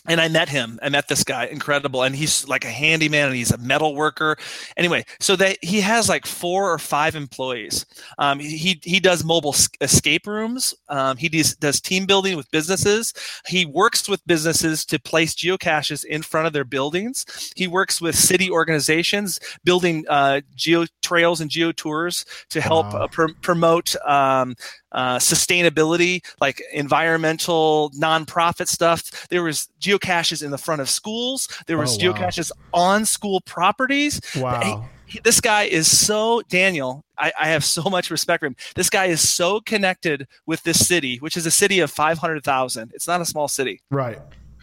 [0.09, 0.79] and I met him.
[0.83, 4.37] I met this guy, incredible, and he's like a handyman, and he's a metal worker.
[4.77, 7.87] Anyway, so that he has like four or five employees.
[8.19, 10.75] Um, he he does mobile escape rooms.
[10.89, 13.13] Um, he does, does team building with businesses.
[13.47, 17.25] He works with businesses to place geocaches in front of their buildings.
[17.57, 23.01] He works with city organizations building uh, geo trails and geo tours to help Wow.
[23.03, 24.55] uh, pr- promote um,
[24.93, 29.29] uh, sustainability, like environmental nonprofit stuff.
[29.29, 29.69] There was
[29.99, 31.49] geocaches in the front of schools.
[31.67, 32.17] There was Oh, wow.
[32.17, 34.21] geocaches on school properties.
[34.37, 34.89] Wow.
[35.07, 37.03] He- this guy is so Daniel.
[37.17, 38.57] I, I have so much respect for him.
[38.75, 42.45] This guy is so connected with this city, which is a city of five hundred
[42.45, 42.93] thousand.
[42.95, 44.19] It's not a small city Right.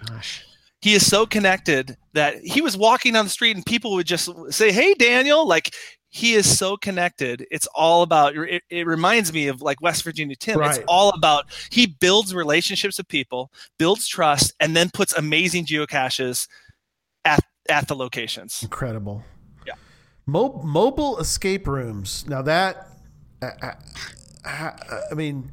[0.07, 0.45] Gosh.
[0.81, 4.29] he is so connected that he was walking down the street and people would just
[4.51, 5.73] say, "Hey, Daniel!" Like
[6.15, 7.45] he is so connected.
[7.51, 8.37] It's all about.
[8.37, 10.61] It, it reminds me of like West Virginia Tim.
[10.63, 16.47] It's all about he builds relationships with people, builds trust, and then puts amazing geocaches
[17.25, 18.63] at at the locations.
[18.63, 19.25] Incredible.
[19.67, 19.73] Yeah.
[20.25, 22.23] Mo- mobile escape rooms.
[22.29, 22.87] Now that,
[23.41, 23.73] I, I,
[24.45, 24.71] I
[25.11, 25.51] I mean,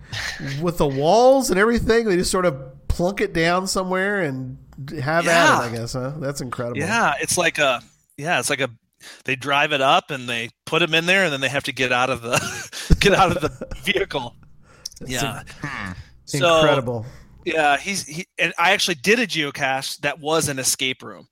[0.61, 4.59] with the walls and everything, they just sort of plunk it down somewhere and
[5.03, 5.59] have Yeah.
[5.59, 5.73] at it.
[5.73, 6.13] I guess, huh?
[6.19, 6.79] That's incredible.
[6.79, 7.83] Yeah, it's like a
[8.17, 8.71] yeah, it's like a
[9.25, 11.73] they drive it up and they put them in there and then they have to
[11.73, 14.37] get out of the get out of the vehicle.
[15.07, 15.43] Yeah.
[16.25, 17.07] So, incredible.
[17.45, 21.29] Yeah, he's he and I actually did a geocache that was an escape room.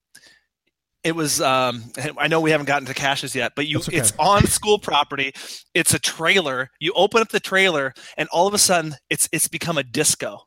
[1.03, 1.85] It was um
[2.19, 3.97] I know we haven't gotten to caches yet, but you okay.
[3.97, 5.33] it's on school property.
[5.75, 6.71] It's a trailer.
[6.81, 10.41] You open up the trailer and all of a sudden it's it's become a disco.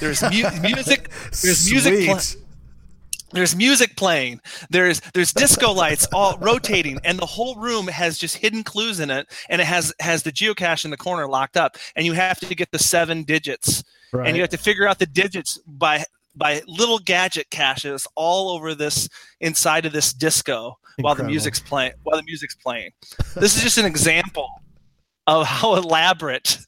[0.00, 1.10] There's mu- music
[1.42, 2.41] there's music pla- Sweet.
[3.32, 4.40] There's music playing.
[4.70, 9.10] There's there's disco lights all rotating and the whole room has just hidden clues in
[9.10, 12.38] it and it has has the geocache in the corner locked up and you have
[12.40, 13.82] to get the seven digits.
[14.14, 14.28] Right.
[14.28, 18.74] and you have to figure out the digits by by little gadget caches all over
[18.74, 19.08] this
[19.40, 22.90] inside of this disco while the music's playing while the music's playing.
[23.36, 24.48] This is just an example
[25.26, 26.58] of how elaborate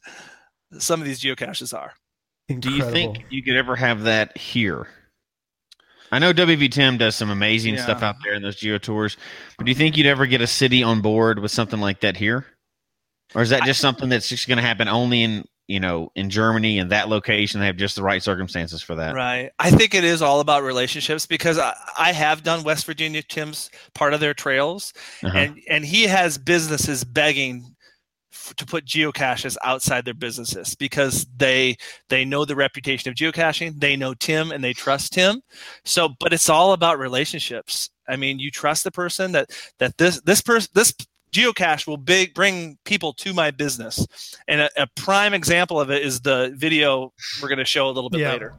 [0.79, 1.93] some of these geocaches are.
[2.59, 4.87] Do you think you could ever have that here?
[6.15, 7.83] I know WV Tim does some amazing Yeah.
[7.83, 9.17] stuff out there in those geo tours,
[9.57, 12.15] but do you think you'd ever get a city on board with something like that
[12.17, 12.45] here?
[13.33, 16.29] Or is that just something that's just going to happen only in, you know, in
[16.29, 17.59] Germany and that location?
[17.59, 19.13] They have just the right circumstances for that.
[19.13, 19.49] Right.
[19.59, 23.69] I think it is all about relationships because I, I have done West Virginia Tim's
[23.93, 25.37] part of their trails, Uh-huh.
[25.37, 27.74] and and he has businesses begging
[28.53, 31.77] to put geocaches outside their businesses because they
[32.09, 35.41] they know the reputation of geocaching, they know Tim, and they trust Tim.
[35.83, 37.89] So, but it's all about relationships.
[38.07, 40.93] I mean, you trust the person that that this this person this
[41.31, 44.07] geocache will big bring people to my business
[44.47, 47.91] and a, a prime example of it is the video we're going to show a
[47.91, 48.31] little bit Yeah.
[48.31, 48.53] later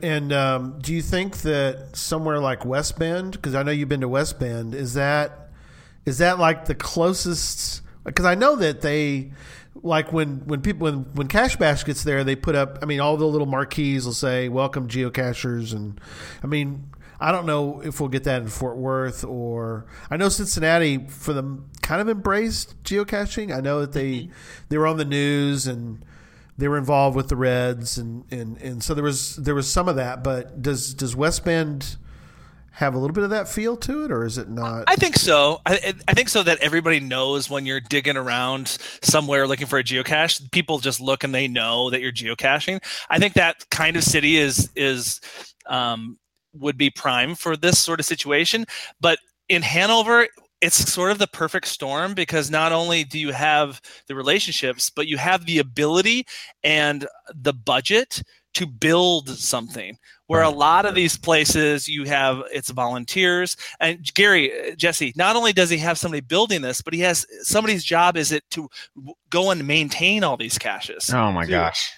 [0.00, 4.00] And um, do you think that somewhere like West Bend, because I know you've been
[4.02, 5.50] to West Bend, is that
[6.06, 7.82] is that like the closest?
[8.04, 9.32] Because I know that they
[9.74, 12.78] like when when people when when Cash Bash gets there, they put up.
[12.82, 16.00] I mean, all the little marquees will say "Welcome geocachers," and
[16.42, 16.90] I mean.
[17.20, 21.32] I don't know if we'll get that in Fort Worth or I know Cincinnati for
[21.32, 23.56] them kind of embraced geocaching.
[23.56, 24.32] I know that they mm-hmm.
[24.68, 26.04] they were on the news and
[26.56, 29.88] they were involved with the Reds, and, and, and so there was there was some
[29.88, 30.22] of that.
[30.22, 31.96] But does does West Bend
[32.74, 34.84] have a little bit of that feel to it, or is it not?
[34.88, 35.60] I think so.
[35.64, 39.84] I, I think so that everybody knows when you're digging around somewhere looking for a
[39.84, 42.82] geocache, people just look and they know that you're geocaching.
[43.10, 45.20] I think that kind of city is is
[45.66, 46.18] um,
[46.52, 48.64] would be prime for this sort of situation.
[49.00, 50.26] But in Hanover,
[50.60, 55.06] it's sort of the perfect storm because not only do you have the relationships, but
[55.06, 56.26] you have the ability
[56.64, 58.20] and the budget
[58.54, 64.50] to build something where a lot of these places you have it's volunteers and gary
[64.52, 68.16] uh, jesse not only does he have somebody building this but he has somebody's job
[68.16, 68.68] is it to
[69.30, 71.50] go and maintain all these caches Oh my Dude.
[71.50, 71.92] gosh.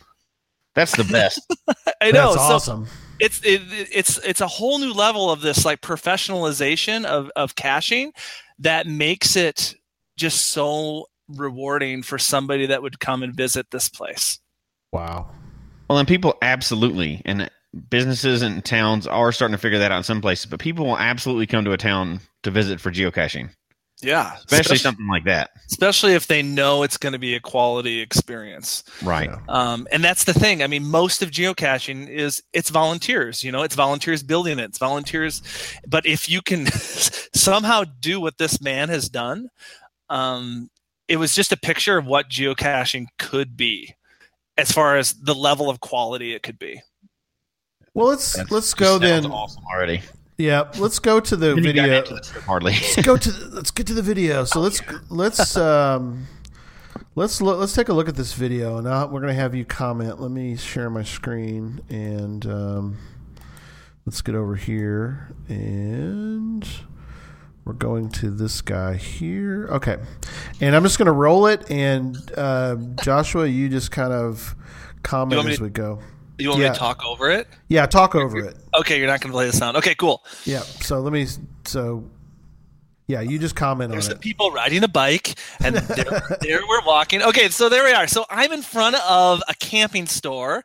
[0.74, 1.40] That's the best.
[2.00, 2.86] i know That's so awesome.
[3.20, 3.60] it's it,
[3.92, 8.12] it's it's a whole new level of this like professionalization of of caching
[8.58, 9.74] that makes it
[10.16, 14.38] just so rewarding for somebody that would come and visit this place
[14.92, 15.30] Wow.
[15.88, 17.50] Well, and people absolutely, and
[17.90, 20.98] businesses and towns are starting to figure that out in some places, but people will
[20.98, 23.50] absolutely come to a town to visit for geocaching.
[24.02, 25.50] Yeah, especially something like that.
[25.70, 28.84] especially if they know it's going to be a quality experience.
[29.02, 29.30] Right.
[29.30, 29.38] Yeah.
[29.48, 30.62] Um, and that's the thing.
[30.62, 33.42] I mean, most of geocaching is it's volunteers.
[33.42, 34.64] You know, it's volunteers building it.
[34.64, 35.40] It's volunteers.
[35.88, 36.66] But if you can
[37.34, 39.48] somehow do what this man has done,
[40.10, 40.68] um,
[41.08, 43.94] it was just a picture of what geocaching could be,
[44.58, 46.80] as far as the level of quality it could be.
[47.94, 49.26] Well, let's That's- let's go then.
[49.26, 50.02] Awesome already.
[50.38, 52.02] Yeah, let's go to the Then you got video.
[52.20, 52.72] trip hardly.
[52.72, 54.44] let's go to the, let's get to the video.
[54.52, 56.26] So let's let's um
[57.14, 59.64] let's look, let's take a look at this video, and now we're gonna have you
[59.64, 60.20] comment.
[60.20, 62.98] Let me share my screen, and um,
[64.04, 66.68] let's get over here, and
[67.66, 69.68] we're going to this guy here.
[69.72, 69.98] Okay,
[70.60, 74.54] and I'm just gonna roll it, and uh, Joshua, you just kind of
[75.02, 75.98] comment as to- we go.
[76.38, 77.48] You want me to talk over it?
[77.68, 78.56] Yeah, talk over it.
[78.78, 79.74] Okay, you're not going to play the sound.
[79.78, 80.22] Okay, cool.
[80.44, 80.60] Yeah.
[80.60, 81.26] So let me.
[81.64, 82.04] So
[83.08, 83.92] yeah, you just comment on it.
[83.92, 84.22] There's on some it.
[84.22, 87.22] people riding a bike, and there, there we're walking.
[87.22, 88.06] Okay, so there we are.
[88.08, 90.64] So I'm in front of a camping store,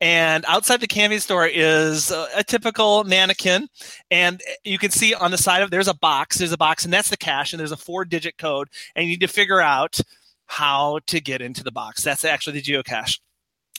[0.00, 3.68] and outside the camping store is a, a typical mannequin,
[4.10, 6.38] and you can see on the side of there's a box.
[6.38, 9.20] There's a box, and that's the cache, and there's a four-digit code, and you need
[9.20, 10.00] to figure out
[10.46, 12.04] how to get into the box.
[12.04, 13.18] That's actually the geocache.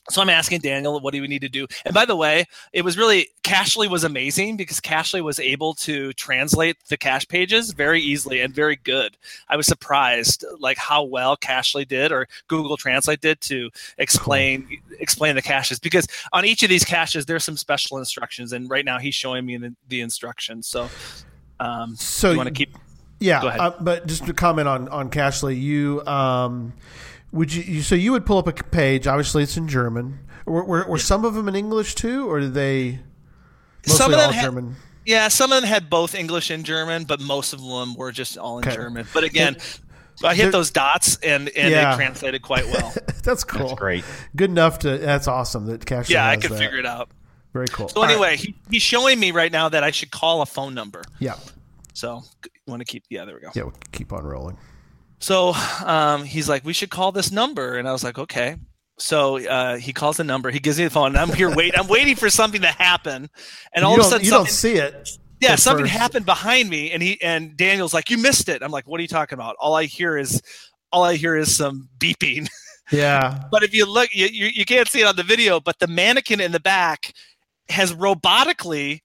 [0.09, 1.67] So I'm asking Daniel, what do we need to do?
[1.85, 6.11] And by the way, it was really Cachely was amazing because Cachely was able to
[6.13, 9.15] translate the cache pages very easily and very good.
[9.47, 15.35] I was surprised like how well Cachely did or Google Translate did to explain explain
[15.35, 18.97] the caches because on each of these caches there's some special instructions and right now
[18.97, 20.67] he's showing me the, the instructions.
[20.67, 20.89] So
[21.59, 22.75] um, So you want to keep
[23.19, 23.59] Yeah, Go ahead.
[23.61, 26.73] uh, but just to comment on on Cachely, you um,
[27.31, 29.07] would you, you so you would pull up a page.
[29.07, 30.19] Obviously, it's in German.
[30.45, 32.99] Were, were, were some of them in English too, or did they
[33.87, 34.75] mostly Some of them all had- German?
[35.05, 38.37] Yeah, some of them had both English and German, but most of them were just
[38.37, 38.75] all in Okay.
[38.75, 39.07] German.
[39.15, 39.57] But again,
[40.23, 41.93] I hit those dots and and Yeah.
[41.93, 42.93] it translated quite well.
[43.23, 43.67] That's cool.
[43.69, 44.03] That's great.
[44.35, 44.99] Good enough to.
[44.99, 46.09] That's awesome that Cachely.
[46.11, 46.59] yeah, I has could that.
[46.59, 47.09] figure it out.
[47.53, 47.89] Very cool.
[47.89, 51.01] So anyway, he, he's showing me right now that I should call a phone number.
[51.19, 51.35] yeah,
[51.93, 52.21] So
[52.67, 53.49] want to keep yeah, there we go.
[53.55, 54.57] yeah, we'll keep on rolling.
[55.21, 55.53] So
[55.85, 58.57] um, he's like, we should call this number, and I was like, okay.
[58.97, 60.49] So uh, he calls the number.
[60.49, 61.77] He gives me the phone, and I'm here wait.
[61.77, 63.29] I'm waiting for something to happen,
[63.73, 65.09] and all you of a sudden, you don't see it.
[65.39, 65.97] yeah, something first.
[65.97, 68.61] happened behind me, and he and Daniel's like, you missed it.
[68.61, 69.55] I'm like, what are you talking about?
[69.59, 70.41] All I hear is,
[70.91, 72.49] all I hear is some beeping.
[72.91, 75.79] Yeah, But if you look, you, you, you can't see it on the video, but
[75.79, 77.13] the mannequin in the back
[77.69, 78.99] has robotically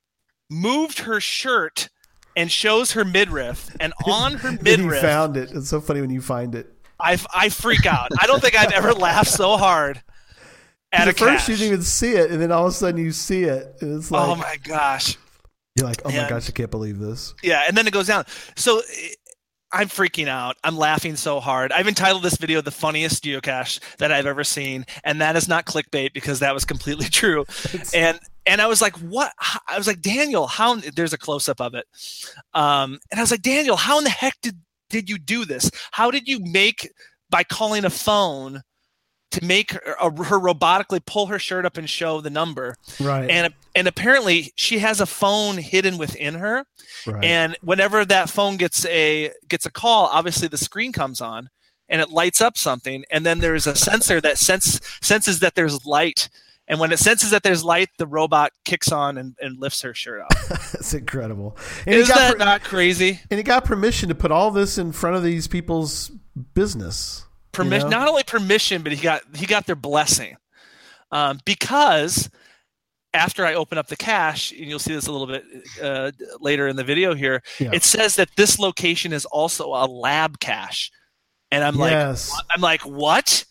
[0.50, 1.88] moved her shirt
[2.36, 3.74] and shows her midriff.
[3.80, 5.50] And on her midriff, found it.
[5.52, 6.72] It's so funny when you find it.
[7.00, 8.10] I, I freak out.
[8.20, 10.02] I don't think I've ever laughed so hard
[10.92, 11.48] at At a first, cache.
[11.48, 13.76] you didn't even see it, and then all of a sudden, you see it.
[13.80, 15.18] And it's like oh my gosh.
[15.76, 17.34] you're like, oh my And- gosh, I can't believe this.
[17.42, 18.24] Yeah, and then it goes down.
[18.54, 19.08] So eh,
[19.72, 20.56] I'm freaking out.
[20.64, 21.70] I'm laughing so hard.
[21.72, 25.66] I've entitled this video "The Funniest Geocache That I've Ever Seen," and that is not
[25.66, 27.44] clickbait because that was completely true.
[27.92, 29.32] and and I was like, "What?"
[29.68, 31.86] I was like, "Daniel, how?" There's a close up of it,
[32.54, 34.58] um, and I was like, "Daniel, how in the heck did
[34.90, 35.70] did you do this?
[35.92, 36.90] How did you make
[37.30, 38.62] by calling a phone?"
[39.32, 43.28] To make her, uh, her robotically pull her shirt up and show the number, Right.
[43.28, 46.64] and and apparently she has a phone hidden within her,
[47.06, 47.24] right.
[47.24, 51.50] and whenever that phone gets a gets a call obviously the screen comes on
[51.88, 55.84] and it lights up something and then there's a sensor that sense senses that there's
[55.84, 56.30] light
[56.68, 59.94] and when it senses that there's light the robot kicks on and, and lifts her
[59.94, 61.56] shirt off That's incredible.
[61.86, 64.50] And is he got that per- not crazy and he got permission to put all
[64.50, 66.10] this in front of these people's
[66.54, 67.24] business.
[67.52, 67.98] permission know?
[67.98, 70.36] not only permission but he got he got their blessing
[71.12, 72.28] um, because
[73.14, 75.44] after I open up the cache, and you'll see this a little bit
[75.82, 77.70] uh, later in the video here, Yeah.
[77.72, 80.90] it says that this location is also a lab cache,
[81.50, 81.92] and I'm like.
[81.94, 83.46] I'm like, what?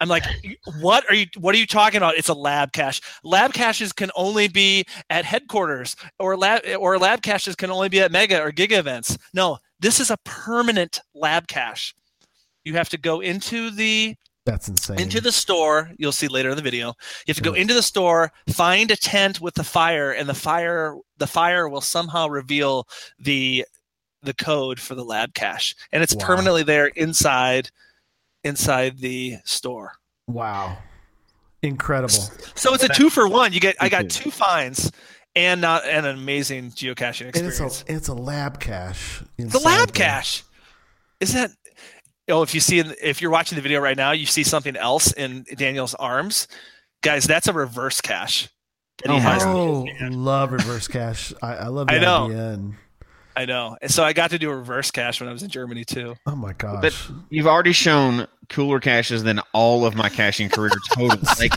[0.00, 0.24] I'm like,
[0.80, 1.26] what are you?
[1.38, 2.16] What are you talking about?
[2.16, 3.00] It's a lab cache.
[3.24, 8.00] Lab caches can only be at headquarters, or lab or lab caches can only be
[8.00, 9.16] at mega or giga events.
[9.34, 11.94] No, this is a permanent lab cache.
[12.64, 14.14] You have to go into the
[14.44, 15.00] That's insane.
[15.00, 15.90] into the store.
[15.98, 16.88] You'll see later in the video.
[17.26, 20.34] You have to go into the store, find a tent with the fire, and the
[20.34, 22.86] fire the fire will somehow reveal
[23.18, 23.64] the
[24.22, 26.26] the code for the lab cache, and it's Wow.
[26.26, 27.70] permanently there inside
[28.44, 29.92] inside the store.
[30.26, 30.78] wow.
[31.62, 32.14] Incredible.
[32.54, 33.52] So it's a two for one.
[33.52, 34.92] You get I got two finds
[35.34, 37.84] and not an amazing geocaching And it's experience.
[37.88, 39.24] a it's a lab cache.
[39.36, 40.06] the lab there.
[40.06, 40.44] cache.
[41.18, 41.50] Is that
[42.28, 44.76] oh if you see in- if you're watching the video right now, you see something
[44.76, 46.46] else in Daniel's arms.
[47.02, 48.48] Guys, that's a reverse cache.
[49.02, 49.42] that Oh my has.
[49.44, 51.32] Oh, love reverse cache.
[51.42, 52.26] I, I love the I know.
[52.26, 52.58] idea.
[53.42, 53.76] And I know.
[53.86, 56.16] So I got to do a reverse cache when I was in Germany too.
[56.26, 56.82] Oh my gosh.
[56.82, 61.18] But you've already shown cooler caches than all of my caching career total.
[61.38, 61.52] Like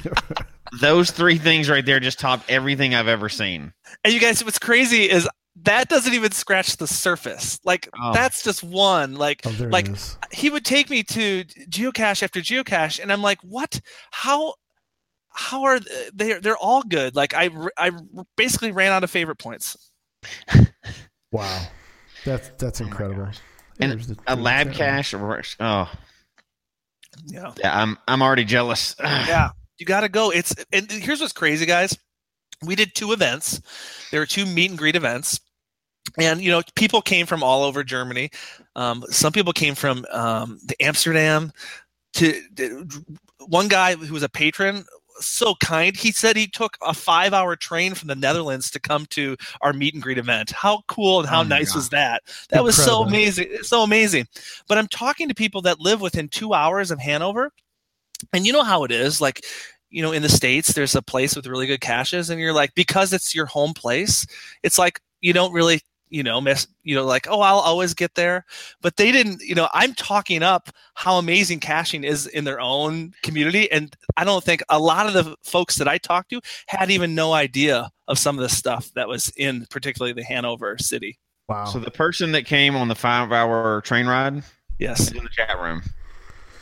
[0.79, 3.73] those three things right there just top everything I've ever seen.
[4.03, 5.27] And you guys, what's crazy is
[5.63, 7.59] that doesn't even scratch the surface.
[7.63, 8.13] Like Oh.
[8.13, 9.15] that's just one.
[9.15, 9.87] Like oh, like
[10.31, 13.79] he would take me to geocache after geocache, and I'm like, what?
[14.11, 14.53] How?
[15.33, 15.79] How are
[16.13, 16.39] they?
[16.39, 17.15] They're all good.
[17.15, 17.91] Like I I
[18.37, 19.77] basically ran out of favorite points.
[21.31, 21.67] Wow.
[22.25, 23.29] That's that's Oh incredible.
[23.79, 24.97] And There's the- A lab chat room.
[24.97, 25.13] cache.
[25.13, 25.91] or- Oh,
[27.25, 27.51] Yeah.
[27.57, 27.81] yeah.
[27.81, 28.95] I'm I'm already jealous.
[29.03, 31.97] yeah you gotta go it's and here's what's crazy guys
[32.63, 33.59] we did two events
[34.11, 35.39] there were two meet and greet events
[36.19, 38.29] and you know people came from all over germany
[38.75, 41.51] um, some people came from um, the amsterdam
[42.13, 42.87] to to-
[43.47, 44.85] one guy who was a patron
[45.21, 49.05] so kind he said he took a five hour train from the netherlands to come
[49.07, 51.75] to our meet and greet event how cool and how Oh nice God.
[51.77, 53.07] was that that was so Incredible.
[53.07, 54.27] amazing so amazing
[54.67, 57.51] but i'm talking to people that live within two hours of hanover
[58.33, 59.41] and you know how it is like
[59.89, 62.73] you know in the states there's a place with really good caches and you're like
[62.75, 64.25] because it's your home place
[64.63, 68.13] it's like you don't really you know miss you know like oh i'll always get
[68.13, 68.45] there
[68.81, 73.11] but they didn't you know i'm talking up how amazing caching is in their own
[73.23, 76.91] community and i don't think a lot of the folks that i talked to had
[76.91, 81.17] even no idea of some of the stuff that was in particularly the hanover city
[81.49, 81.65] Wow.
[81.65, 84.43] So the person that came on the five hour train ride
[84.79, 85.81] yes in the chat room.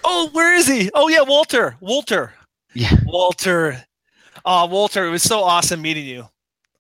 [0.04, 2.34] oh where is he oh yeah walter walter
[2.74, 2.96] Yeah.
[3.06, 3.84] Walter.
[4.46, 6.28] Oh, Walter, it was so awesome meeting you.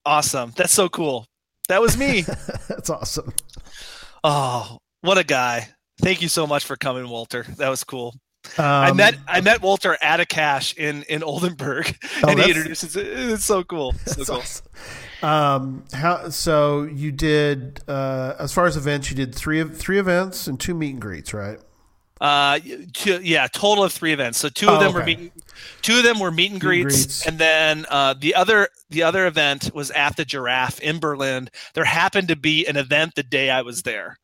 [0.05, 0.53] Awesome.
[0.55, 1.25] That's so cool.
[1.69, 2.21] That was me.
[2.67, 3.32] that's awesome.
[4.23, 5.69] oh, what a guy.
[6.01, 7.43] Thank you so much for coming, Walter.
[7.58, 8.15] That was cool.
[8.58, 12.49] Um, I met I met Walter at a cache in in Oldenburg, Oh, and he
[12.49, 13.05] introduces it.
[13.08, 13.93] It's so cool.
[14.05, 14.36] So cool.
[14.38, 14.65] awesome.
[15.21, 16.84] Um, how so?
[16.84, 20.91] You did uh, as far as events, you did three three events and two meet
[20.91, 21.60] and greets, right?
[22.19, 22.60] Uh,
[22.93, 24.38] two, yeah, total of three events.
[24.39, 25.32] So two of Oh, them were meet,
[25.82, 27.27] two of them were meet and Meet and greets, greets.
[27.27, 31.49] and then uh, the other the other event was at the Giraffe in Berlin.
[31.75, 34.17] There happened to be an event the day I was there.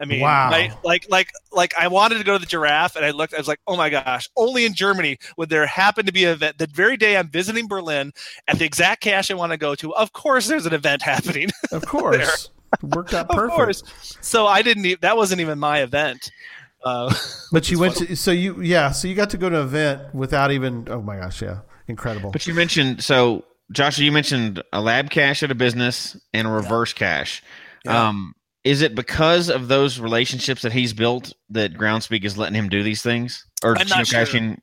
[0.00, 0.50] I mean, Wow.
[0.50, 3.34] like, like, like, like, I wanted to go to the Giraffe, and I looked.
[3.34, 6.30] I was like, oh my gosh, only in Germany would there happen to be an
[6.30, 8.12] event the very day I'm visiting Berlin
[8.46, 9.92] at the exact cache I want to go to.
[9.94, 11.48] Of course, there's an event happening.
[11.72, 12.50] Of course,
[12.82, 13.56] worked out of perfect.
[13.56, 13.82] course.
[14.20, 15.00] So I didn't.
[15.00, 16.30] That wasn't even my event.
[16.84, 17.12] Uh,
[17.52, 18.06] But you went funny.
[18.08, 21.00] to so you yeah so you got to go to an event without even oh
[21.02, 25.50] my gosh yeah incredible But you mentioned so Joshua, you mentioned a lab cache at
[25.50, 27.42] a business and a reverse cache.
[27.84, 28.08] Yeah.
[28.08, 32.70] Um, is it because of those relationships that he's built that Groundspeak is letting him
[32.70, 33.44] do these things?
[33.62, 34.20] Or I'm not sure.
[34.20, 34.58] geocaching?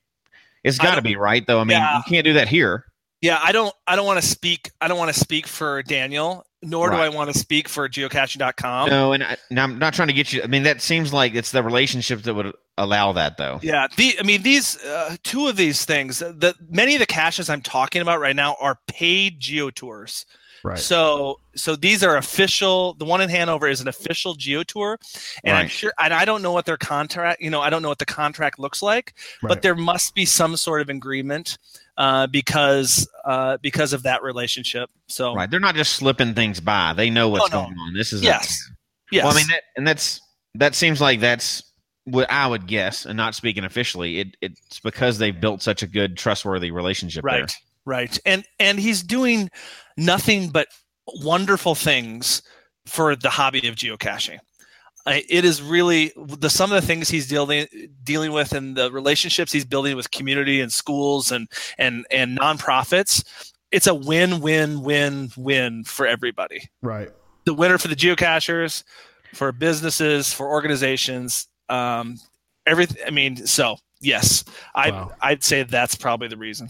[0.64, 1.60] It's I got to be right though.
[1.60, 1.98] I mean, Yeah.
[1.98, 2.86] you can't do that here.
[3.22, 6.45] Yeah, I don't I don't want to speak I don't want to speak for Daniel,
[6.66, 8.90] nor do I want to speak for geocaching.com.
[8.90, 10.44] no, and, I, and I'm not trying to get you.
[10.44, 13.60] I mean, that seems like it's the relationships that would allow that though.
[13.62, 17.50] Yeah, the I mean these uh, two of these things, the many of the caches
[17.50, 20.26] I'm talking about right now are paid geotours.
[20.64, 22.96] right So so these are official.
[22.96, 24.98] The one in Hanover is an official geo tour,
[25.44, 25.94] and I'm sure.
[26.00, 27.42] And I don't know what their contract.
[27.42, 29.50] You know, I don't know what the contract looks like, right.
[29.50, 31.58] but there must be some sort of agreement
[31.98, 34.90] uh, because uh, because of that relationship.
[35.08, 35.50] So Right.
[35.50, 36.94] They're not just slipping things by.
[36.94, 37.66] They know what's Oh, no.
[37.66, 37.94] going on.
[37.94, 38.70] This is a- yes,
[39.12, 39.24] yes.
[39.24, 40.20] Well, I mean, that, and that's
[40.56, 41.64] that seems like that's
[42.06, 44.20] what I would guess, and not speaking officially.
[44.20, 47.42] It, it's because they've built such a good, trustworthy relationship there.
[47.42, 47.54] right
[47.88, 49.50] right and and he's doing
[49.96, 50.68] nothing but
[51.22, 52.42] wonderful things
[52.88, 54.38] for the hobby of geocaching
[55.08, 57.68] it is really the some of the things he's dealing
[58.04, 63.24] dealing with and the relationships he's building with community and schools and and and nonprofits
[63.72, 66.70] it's a win win win win for everybody.
[66.82, 67.10] Right.
[67.46, 68.84] The winner for the geocachers
[69.34, 72.18] for businesses for organizations um
[72.66, 74.46] everything i mean so yes.
[74.74, 75.12] I Wow.
[75.22, 76.70] i'd say that's probably the reason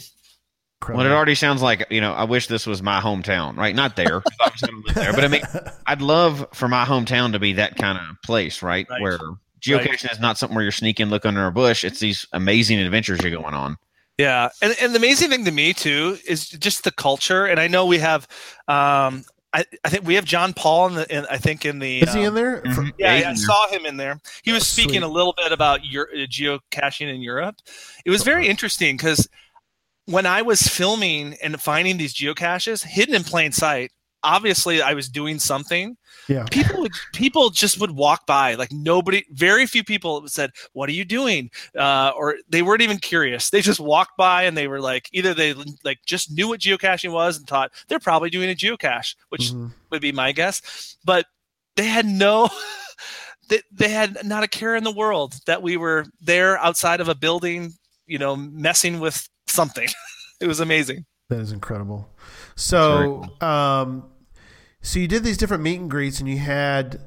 [0.87, 0.95] there.
[0.95, 2.13] Well, it already sounds like you know.
[2.13, 3.75] I wish this was my hometown, right?
[3.75, 5.41] Not there, 'cause obviously I don't live there, but I mean,
[5.87, 8.87] I'd love for my hometown to be that kind of place, right?
[8.89, 9.01] Right.
[9.01, 9.19] Where
[9.61, 11.83] geocaching is not something where you're sneaking, look under a bush.
[11.83, 13.77] It's these amazing adventures you're going on.
[14.17, 17.45] Yeah, and and the amazing thing to me too is just the culture.
[17.45, 18.27] And I know we have,
[18.69, 21.99] um, I, I think we have John Paul in the, in, I think in the.
[21.99, 22.93] is he um, in there Mhm.
[22.97, 24.19] Yeah, yeah, I saw him in there.
[24.43, 25.03] He was Oh, speaking sweet.
[25.03, 27.55] a little bit about your, uh, geocaching in Europe.
[28.05, 29.27] It was very interesting because
[30.05, 33.91] when I was filming and finding these geocaches hidden in plain sight,
[34.23, 35.97] obviously I was doing something.
[36.27, 39.23] yeah People would people just would walk by like nobody.
[39.31, 43.49] Very few people said, "What are you doing?" Uh, or they weren't even curious.
[43.51, 45.53] They just walked by and they were like, either they
[45.83, 49.73] like just knew what geocaching was and thought they're probably doing a geocache, which Mhm.
[49.91, 50.97] would be my guess.
[51.05, 51.25] But
[51.75, 52.49] they had no
[53.49, 57.09] they, they had not a care in the world that we were there outside of
[57.09, 57.73] a building,
[58.07, 59.87] you know, messing with something.
[60.41, 61.05] it was amazing.
[61.29, 62.09] That is incredible.
[62.55, 64.05] So, um,
[64.81, 67.01] so you did these different meet and greets, and you had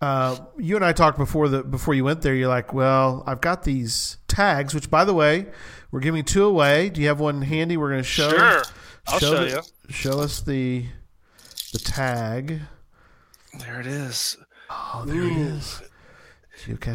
[0.00, 2.34] uh, you and I talked before the before you went there.
[2.34, 5.46] You're like, well, I've got these tags, which by the way,
[5.90, 6.90] we're giving two away.
[6.90, 7.76] Do you have one handy?
[7.76, 8.30] We're going to show.
[8.30, 8.62] Sure.
[9.06, 9.92] I'll show the- you.
[9.92, 10.86] Show us the
[11.72, 12.60] the tag.
[13.58, 14.36] There it is.
[14.68, 15.82] Oh, there it is.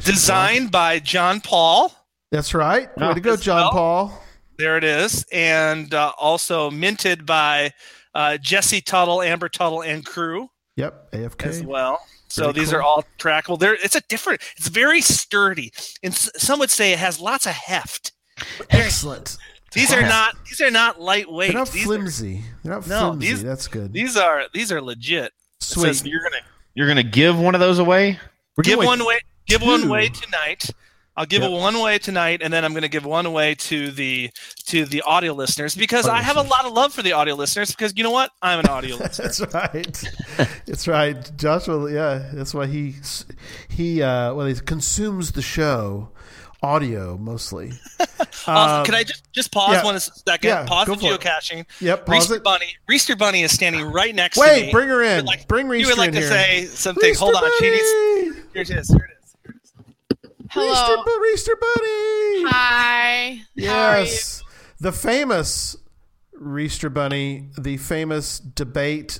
[0.04, 1.94] Designed by John Paul.
[2.32, 2.96] That's right.
[2.98, 3.72] Way to go, John.
[3.72, 4.24] Paul.
[4.60, 5.26] There it is.
[5.32, 7.74] And uh, also minted by
[8.14, 11.46] uh, Jesse Tuttle, Amber Tuttle, and crew Yep, AFK.
[11.48, 12.00] as well.
[12.28, 12.80] So Very these cool.
[12.80, 13.58] are all trackable.
[13.58, 14.42] There, it's a different.
[14.58, 15.72] It's very sturdy,
[16.04, 18.12] and s- some would say it has lots of heft.
[18.70, 19.38] Excellent.
[19.74, 20.36] These are not.
[20.48, 21.50] These are not lightweight.
[21.52, 22.44] They're not these, are, flimsy.
[22.64, 23.28] They're not No, flimsy.
[23.28, 23.94] these- That's good.
[23.94, 25.32] these are these are legit.
[25.60, 25.86] Sweet.
[25.96, 26.42] says- You're gonna
[26.76, 28.20] you're gonna give one of those away.
[28.58, 29.20] We're give giving one away.
[29.48, 30.70] Give one away tonight.
[31.20, 31.52] I'll give Yep.
[31.52, 34.30] it one away tonight, and then I'm going to give one away to the
[34.68, 37.36] to the audio listeners because Audio I have a lot of love for the audio
[37.36, 38.32] listeners because you know what?
[38.42, 39.26] I'm an audio listener.
[39.26, 40.04] That's right.
[40.66, 41.32] That's right.
[41.38, 42.96] Joshua, yeah, that's why he
[43.68, 46.10] he uh well he consumes the show
[46.64, 47.74] audio mostly.
[48.48, 49.84] Also, Um, can I just just pause yeah.
[49.84, 50.48] one second?
[50.48, 51.66] Yeah, pause the for it.
[51.82, 52.44] Yep, pause Reister it.
[52.44, 52.76] Bunny.
[52.90, 55.16] Reister Bunny is standing right next to Wait, bring her You in.
[55.18, 56.30] would like- bring Reister You would like in to here.
[56.30, 57.16] say something?
[57.16, 57.52] Hold Reister on.
[57.60, 57.84] She needs.
[57.84, 58.44] Bunny!
[58.54, 58.70] Here it is.
[58.70, 58.90] Here it is.
[58.90, 59.19] Here it is.
[60.52, 61.04] Hello.
[61.04, 62.44] Reister Bunny.
[62.50, 63.42] Hi.
[63.60, 64.06] How are you?
[64.06, 64.44] Yes,
[64.80, 65.76] the famous
[66.36, 69.20] Reister Bunny, the famous debate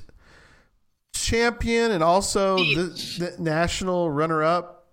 [1.14, 4.88] champion, and also the, the national runner-up.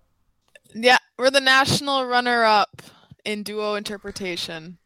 [0.76, 2.84] Yeah, we're the national runner-up
[3.26, 4.78] in duo interpretation.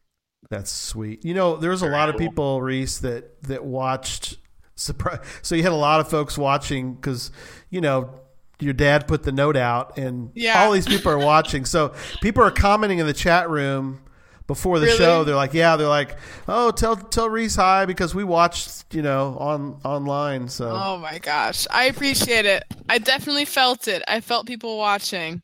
[0.48, 1.22] That's sweet.
[1.22, 4.38] You know, there was a lot of people, Reese, that that watched.
[4.74, 5.20] Surprise!
[5.42, 7.30] So you had a lot of folks watching because
[7.68, 8.20] you know
[8.60, 10.62] your dad put the note out, and Yeah.
[10.62, 11.64] all these people are watching.
[11.64, 14.00] So people are commenting in the chat room
[14.46, 14.98] before the Really?
[14.98, 15.24] show.
[15.24, 16.16] They're like, "Yeah," they're like,
[16.48, 21.18] "Oh, tell tell Reese hi because we watched, you know, on online." So Oh my
[21.18, 21.66] gosh.
[21.70, 22.64] I appreciate it.
[22.88, 24.02] I definitely felt it.
[24.08, 25.42] I felt people watching.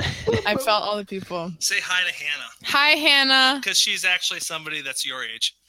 [0.00, 1.50] I felt all the people.
[1.58, 3.60] Say hi to Hannah Hi, Hannah.
[3.60, 5.54] because she's actually somebody that's your age.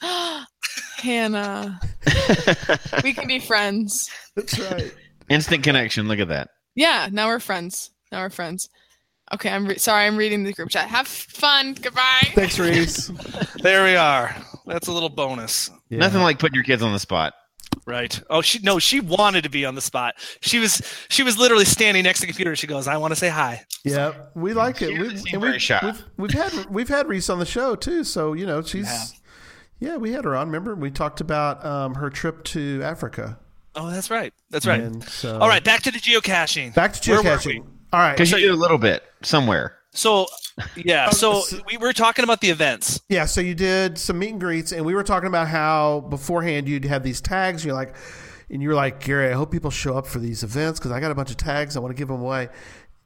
[0.98, 1.80] Hannah.
[3.04, 4.08] We can be friends.
[4.36, 4.92] that's right.
[5.28, 6.08] Instant connection.
[6.08, 6.48] Look at that.
[6.74, 7.90] Yeah, now we're friends.
[8.12, 8.68] Now we're friends.
[9.32, 10.06] Okay, I'm re- sorry.
[10.06, 10.88] I'm reading the group chat.
[10.88, 11.74] Have fun.
[11.74, 12.30] Goodbye.
[12.34, 13.10] Thanks, Reese.
[13.62, 14.34] There we are.
[14.66, 15.70] That's a little bonus.
[15.90, 15.98] Yeah.
[15.98, 17.34] Nothing like putting your kids on the spot.
[17.86, 18.20] Right.
[18.30, 20.14] Oh, she no, she wanted to be on the spot.
[20.40, 22.56] She was she was literally standing next to the computer.
[22.56, 24.88] She goes, "I want to say hi." Yeah, we like it.
[24.88, 25.52] She We've, doesn't seem and very
[25.82, 28.88] we've, we've we've had we've had Reese on the show too, so you know she's
[28.88, 29.12] have.
[29.78, 30.46] yeah we had her on.
[30.48, 33.38] Remember we talked about um, her trip to Africa.
[33.80, 34.32] Oh, that's right.
[34.50, 34.80] That's right.
[34.80, 36.74] And so, All right, back to the geocaching.
[36.74, 37.46] back to geocaching.
[37.46, 37.58] we?
[37.92, 39.76] All right, Because you did a little bit somewhere.
[39.92, 40.26] So,
[40.76, 41.08] yeah.
[41.10, 43.00] Oh, so so- we were talking about the events.
[43.08, 43.24] yeah.
[43.24, 46.84] So you did some meet and greets, and we were talking about how beforehand you'd
[46.84, 47.64] have these tags.
[47.64, 47.96] You're like,
[48.50, 49.30] and you're like Gary.
[49.30, 51.76] I hope people show up for these events because I got a bunch of tags.
[51.76, 52.48] I want to give them away.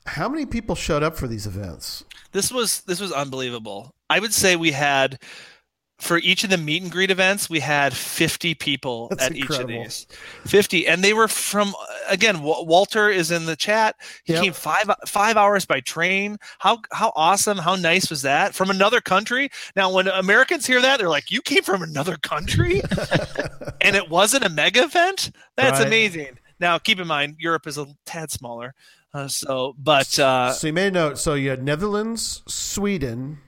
[0.07, 2.05] How many people showed up for these events?
[2.33, 3.91] This was this was unbelievable.
[4.11, 5.19] I would say we had
[5.99, 9.71] for each of the meet and greet events, we had 50 people That's at incredible.
[9.71, 10.07] each of these.
[10.47, 11.73] 50, and they were from
[12.09, 12.43] again.
[12.43, 13.95] Wa- Walter is in the chat.
[14.25, 14.43] He Yep.
[14.43, 16.39] came five five hours by train.
[16.59, 17.59] How how awesome!
[17.59, 18.55] How nice was that?
[18.55, 19.51] From another country.
[19.77, 22.83] Now, when Americans hear that, they're like, "You came from another country,"
[23.81, 25.31] and it wasn't a mega event.
[25.57, 25.87] That's Right.
[25.87, 26.39] amazing.
[26.61, 28.75] Now, keep in mind, Europe is a tad smaller.
[29.13, 31.19] Uh, so, but uh, so you made a note.
[31.19, 33.39] So you had Netherlands, Sweden,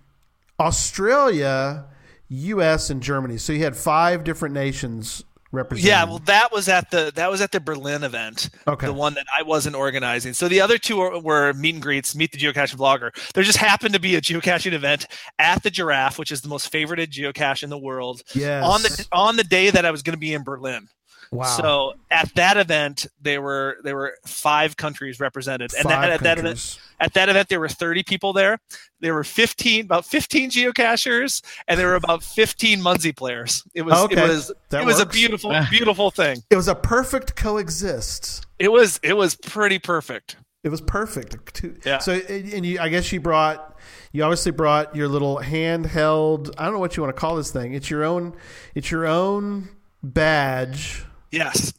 [0.61, 1.85] Australia,
[2.29, 3.39] U.S., and Germany.
[3.39, 5.89] So you had five different nations represented.
[5.89, 8.87] Yeah, well, that was at the that was at the Berlin event, Okay.
[8.87, 10.33] the one that I wasn't organizing.
[10.33, 13.11] So the other two were, were meet and greets, meet the geocaching blogger.
[13.33, 15.07] There just happened to be a geocaching event
[15.39, 18.65] at the Giraffe, which is the most favorited geocache in the world, yes.
[18.65, 20.89] on the on the day that I was going to be in Berlin.
[21.31, 21.45] Wow.
[21.45, 26.21] So at that event, there were there were five countries represented, and Five that, at
[26.21, 26.79] that event countries.
[27.01, 28.59] at that event there were 30 people there.
[29.01, 33.63] There were 15 about 15 geocachers, and there were about 15 Munzee players.
[33.75, 36.43] It was Okay, it was that it was a beautiful beautiful thing.
[36.51, 38.47] It was a perfect coexist.
[38.59, 40.37] It was it was pretty perfect.
[40.67, 41.65] It was perfect.
[41.85, 41.99] Yeah.
[41.99, 43.79] So, and you, I guess you brought,
[44.11, 46.53] you obviously brought your little handheld.
[46.59, 47.73] I don't know what you want to call this thing.
[47.73, 48.35] It's your own.
[48.75, 49.69] It's your own
[50.03, 51.05] badge.
[51.31, 51.73] Yes.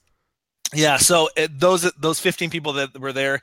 [0.74, 3.40] Yeah, so it, those those 15 people that were there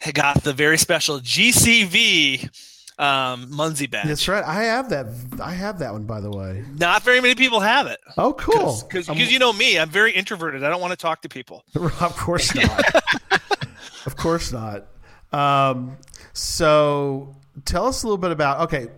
[0.00, 2.44] had got the very special GCV
[2.98, 4.06] um, Munzee badge.
[4.06, 4.42] That's right.
[4.44, 5.06] I have that.
[5.42, 6.64] I have that one, by the way.
[6.78, 7.98] Not very many people have it.
[8.16, 8.82] Oh, cool.
[8.88, 10.64] Because you know me, I'm very introverted.
[10.64, 11.62] I don't want to talk to people.
[11.74, 12.84] of course not.
[14.04, 14.86] Of course not.
[15.32, 15.96] Um,
[16.32, 18.62] so tell us a little bit about.
[18.62, 18.88] Okay,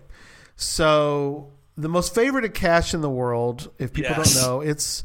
[0.57, 3.71] so the most favorite cache in the world.
[3.79, 4.35] If people Yes.
[4.35, 5.05] don't know, it's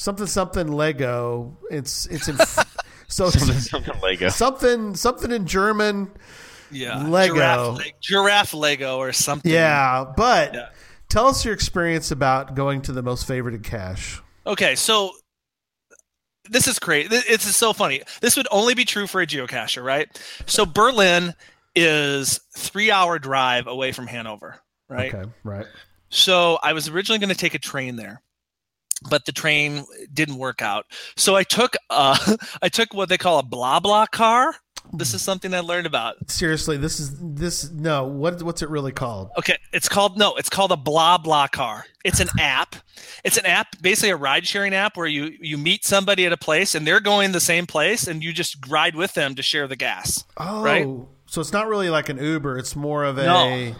[0.00, 1.56] something something Lego.
[1.70, 2.36] It's it's in.
[3.08, 4.28] so Something, something Lego.
[4.30, 6.10] something something in German.
[6.70, 7.34] Yeah, Lego.
[7.34, 9.50] giraffe, le- giraffe Lego or something.
[9.52, 10.68] Yeah, but Yeah.
[11.08, 14.20] tell us your experience about going to the most favorited cache.
[14.46, 15.10] Okay, so
[16.48, 17.10] this is great.
[17.10, 18.02] Th- It's so funny.
[18.20, 20.08] This would only be true for a geocacher, right?
[20.46, 21.34] So Berlin
[21.74, 25.12] is three hour drive away from Hanover, right?
[25.12, 25.66] Okay, right.
[26.08, 28.22] So I was originally going to take a train there,
[29.08, 30.86] but the train didn't work out.
[31.16, 34.52] So I took uh, I took what they call a BlaBlaCar.
[34.92, 36.16] This is something I learned about.
[36.28, 37.70] Seriously, this is this.
[37.70, 39.30] No, what what's it really called?
[39.38, 41.82] Okay, it's called no, it's called a BlaBlaCar.
[42.04, 42.76] It's an app.
[43.22, 46.36] It's an app, basically a ride sharing app where you you meet somebody at a
[46.36, 49.68] place and they're going the same place and you just ride with them to share
[49.68, 50.24] the gas.
[50.38, 50.86] Oh, Right?
[51.26, 52.58] so it's not really like an Uber.
[52.58, 53.24] It's more of a.
[53.24, 53.74] No.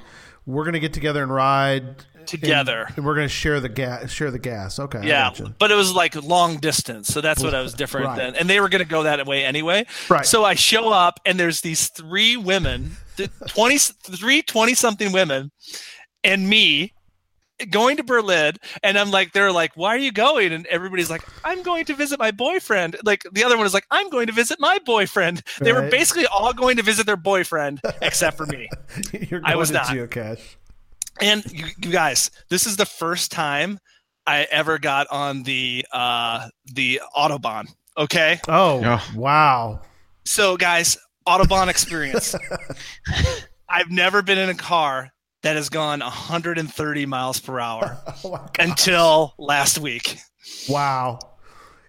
[0.46, 2.84] We're gonna get together and ride Together.
[2.88, 4.10] and, and we're gonna share the gas.
[4.10, 4.78] Share the gas.
[4.78, 5.06] Okay.
[5.06, 8.16] Yeah, but it was like long distance, so that's what I was different Right.
[8.18, 8.36] than.
[8.36, 9.84] And they were going to go that way anyway.
[10.08, 10.24] Right.
[10.26, 15.50] So I show up, and there's these three women, th- 20, three 20 something women,
[16.24, 16.92] and me
[17.70, 18.54] going to Berlin.
[18.82, 20.50] And I'm like, they're like, why are you going?
[20.52, 22.96] And everybody's like, I'm going to visit my boyfriend.
[23.04, 25.42] Like the other one is like, I'm going to visit my boyfriend.
[25.60, 28.66] They were basically all going to visit their boyfriend except for me.
[29.12, 29.86] You're I going was to not.
[29.88, 30.56] geocache.
[31.22, 33.78] And you, you guys, this is the first time
[34.26, 37.66] I ever got on the uh, the autobahn.
[37.98, 39.00] Okay, Oh, Yeah.
[39.14, 39.80] wow.
[40.24, 40.96] so guys,
[41.26, 42.34] autobahn experience.
[43.68, 45.10] I've never been in a car
[45.42, 50.18] that has gone 130 miles per hour Oh until last week.
[50.68, 51.18] Wow.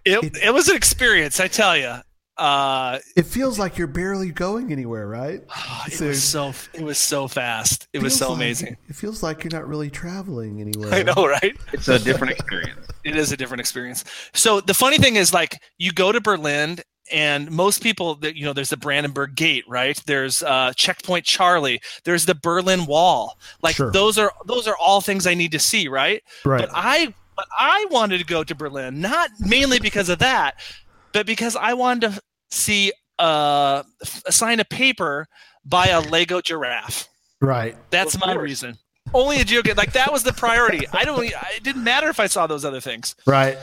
[0.04, 1.96] It it was an experience, I tell you.
[2.38, 5.42] Uh, It feels like you're barely going anywhere, right?
[5.86, 7.88] it So- was so it was so fast.
[7.92, 8.76] It was so like- amazing.
[8.88, 10.92] It feels like you're not really traveling anywhere.
[10.94, 11.56] I know, right?
[11.72, 12.86] It's a different experience.
[13.04, 14.04] it is a different experience.
[14.32, 16.78] So the funny thing is, like, you go to Berlin,
[17.12, 20.00] and most people, that you know, there's the Brandenburg Gate, right?
[20.06, 21.80] There's uh, Checkpoint Charlie.
[22.04, 23.38] There's the Berlin Wall.
[23.60, 23.90] Like, Sure.
[23.92, 26.22] those are those are all things I need to see, right?
[26.44, 26.60] Right.
[26.60, 30.56] But I but I wanted to go to Berlin, not mainly because of that,
[31.12, 33.82] but because I wanted to see uh,
[34.30, 35.26] sign a paper
[35.64, 37.08] by a Lego giraffe.
[37.40, 37.76] Right.
[37.90, 38.78] That's my reason.
[39.14, 39.76] Only a geocache.
[39.76, 40.86] Like that was the priority.
[40.92, 41.22] I don't.
[41.24, 43.14] It didn't matter if I saw those other things.
[43.26, 43.58] Right.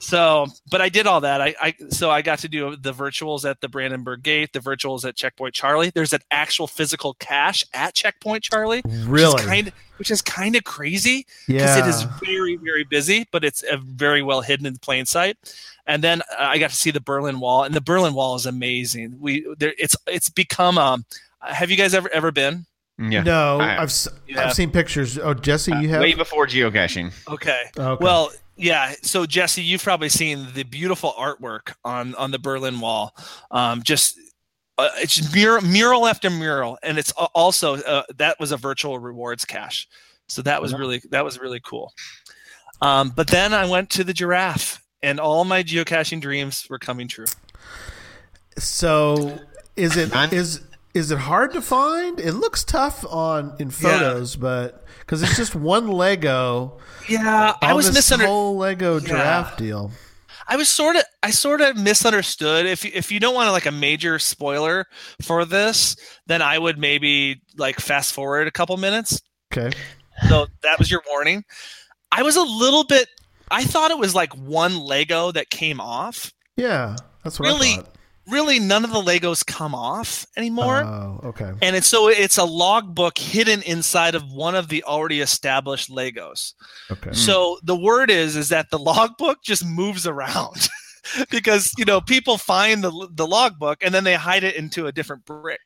[0.00, 1.40] So, but I did all that.
[1.40, 5.04] I, I so I got to do the virtuals at the Brandenburg Gate, the virtuals
[5.04, 5.90] at Checkpoint Charlie.
[5.90, 9.42] There's an actual physical cache at Checkpoint Charlie, which Really?
[9.42, 11.84] is kind of which is kind of crazy because yeah.
[11.84, 15.36] it is very very busy, but it's uh, very well hidden in plain sight.
[15.86, 18.46] And then uh, I got to see the Berlin Wall, and the Berlin Wall is
[18.46, 19.16] amazing.
[19.18, 21.04] We there, it's it's become um.
[21.40, 22.66] Have you guys ever ever been?
[22.98, 23.22] Yeah.
[23.22, 23.92] No, I- I've
[24.26, 24.46] Yeah.
[24.46, 25.18] I've seen pictures.
[25.18, 26.00] Oh, Jesse, you have.
[26.00, 27.12] Way before geocaching.
[27.32, 27.62] Okay.
[27.76, 28.04] Okay.
[28.04, 28.94] Well, yeah.
[29.02, 33.14] So Jesse, you've probably seen the beautiful artwork on on the Berlin Wall.
[33.50, 34.18] Um, just
[34.76, 39.44] uh, it's mural, mural after mural, and it's also uh, that was a virtual rewards
[39.44, 39.88] cache.
[40.28, 41.92] So that was really that was really cool.
[42.80, 47.08] Um, but then I went to the giraffe, and all my geocaching dreams were coming
[47.08, 47.26] true.
[48.58, 49.38] So
[49.76, 50.32] is it None?
[50.32, 50.60] is
[50.94, 52.18] is it hard to find?
[52.18, 56.78] It looks tough on in photos, but because it's just one Lego.
[57.08, 58.26] Yeah, I was misunderstood.
[58.28, 59.90] whole Lego giraffe deal.
[60.50, 62.64] I was sort of I sort of misunderstood.
[62.66, 64.86] If you- if you don't want to like a major spoiler
[65.22, 65.94] for this,
[66.26, 69.20] then I would maybe like fast forward a couple minutes.
[69.52, 69.76] Okay.
[70.28, 71.44] So that was your warning.
[72.10, 73.08] I was a little bit
[73.50, 76.32] I thought it was like one Lego that came off.
[76.56, 77.72] Yeah, that's what Really?
[77.72, 77.94] I thought.
[78.30, 80.82] Really none of the Legos come off anymore.
[80.84, 81.52] Oh, okay.
[81.62, 86.52] and it's so it's a logbook hidden inside of one of the already established Legos.
[86.90, 87.12] Okay.
[87.12, 90.68] So the word is is that the logbook just moves around
[91.30, 94.92] because you know people find the the logbook and then they hide it into a
[94.92, 95.60] different brick.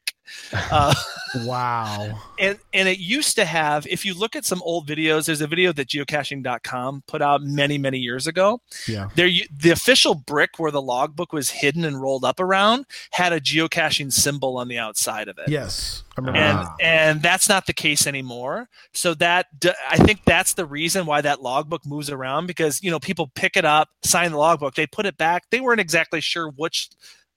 [0.53, 0.95] Uh,
[1.47, 2.18] Wow.
[2.39, 5.47] and and it used to have if you look at some old videos there's a
[5.47, 9.09] video that geocaching.com put out many many years ago Yeah.
[9.14, 13.33] there you- the official brick where the logbook was hidden and rolled up around had
[13.33, 16.03] a geocaching symbol on the outside of it Yes.
[16.16, 16.73] I remember and that.
[16.83, 19.47] and that's not the case anymore so that
[19.89, 23.57] I think that's the reason why that logbook moves around because you know people pick
[23.57, 26.91] it up sign the logbook they put it back they weren't exactly sure which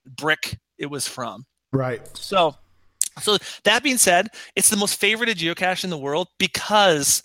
[0.06, 2.02] brick it was from Right.
[2.16, 2.56] so
[3.20, 7.22] so that being said it's the most favorited geocache in the world because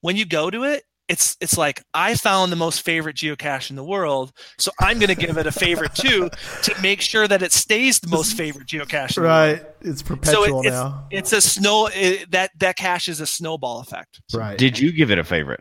[0.00, 3.76] when you go to it it's it's like I found the most favorite geocache in
[3.76, 6.30] the world, so I'm going to give it a favorite too
[6.62, 9.16] to make sure that it stays the most favorite geocache.
[9.18, 9.58] In the world.
[9.60, 9.66] Right.
[9.82, 11.06] It's So perpetual it, it's now.
[11.10, 14.22] it's a snow it, that that cache is a snowball effect.
[14.32, 14.56] Right.
[14.56, 15.60] Did you give it a favorite?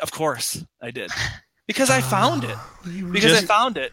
[0.00, 1.10] Of course, I did
[1.66, 3.92] because I found it ah, because Just- I found it.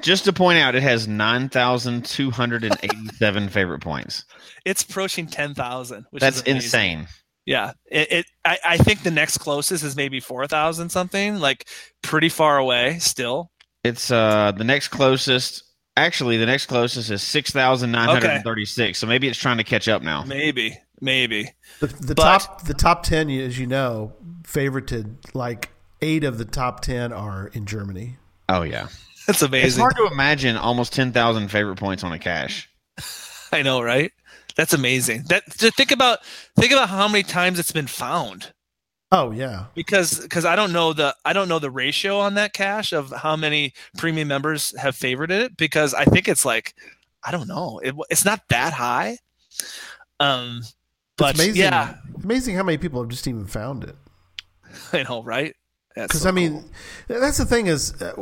[0.00, 4.24] Just to point out, it has 9,287 favorite points.
[4.64, 6.56] It's approaching ten thousand, which That's is amazing.
[6.56, 7.06] insane.
[7.46, 8.12] Yeah, it.
[8.12, 11.66] it I, I think the next closest is maybe four thousand something, like
[12.02, 13.50] pretty far away still.
[13.84, 15.64] It's uh the next closest.
[15.96, 18.98] Actually, the next closest is 6,936.
[18.98, 20.24] So maybe it's trying to catch up now.
[20.24, 21.50] Maybe, maybe.
[21.80, 24.14] The, the But- top the top ten, as you know,
[24.44, 25.68] favorited like
[26.00, 28.16] eight of the top ten are in Germany.
[28.48, 28.86] Oh yeah.
[29.26, 29.68] That's amazing.
[29.68, 32.70] It's hard to imagine almost 10,000 favorite points on a cache.
[33.52, 34.12] I know, right?
[34.56, 35.24] That's amazing.
[35.28, 36.18] That to think about
[36.56, 38.52] think about how many times it's been found.
[39.10, 42.52] Oh yeah, Because because I don't know the I don't know the ratio on that
[42.54, 46.74] cache of how many premium members have favorited it because I think it's like
[47.24, 47.78] I don't know.
[47.82, 49.18] It, it's not that high.
[50.20, 50.62] Um
[51.16, 51.60] but it's amazing.
[51.62, 53.96] yeah, amazing how many people have just even found it.
[54.92, 55.54] I know, right?
[55.94, 56.64] Because so I mean,
[57.08, 57.20] cool.
[57.20, 58.12] that's the thing is, uh,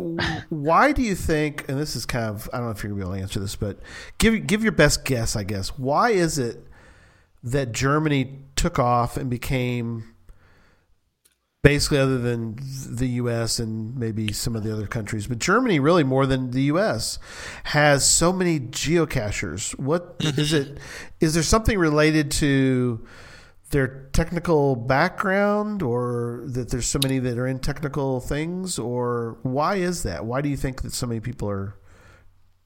[0.48, 1.68] why do you think?
[1.68, 3.40] And this is kind of I don't know if you're gonna be able to answer
[3.40, 3.78] this, but
[4.18, 5.36] give give your best guess.
[5.36, 6.66] I guess why is it
[7.42, 10.14] that Germany took off and became
[11.62, 12.58] basically other than
[12.88, 13.58] the U.S.
[13.58, 17.18] and maybe some of the other countries, but Germany really more than the U.S.
[17.64, 19.78] has so many geocachers.
[19.78, 20.78] What is it?
[21.20, 23.06] Is there something related to?
[23.70, 29.76] Their technical background or that there's so many that are in technical things or why
[29.76, 31.76] is that why do you think that so many people are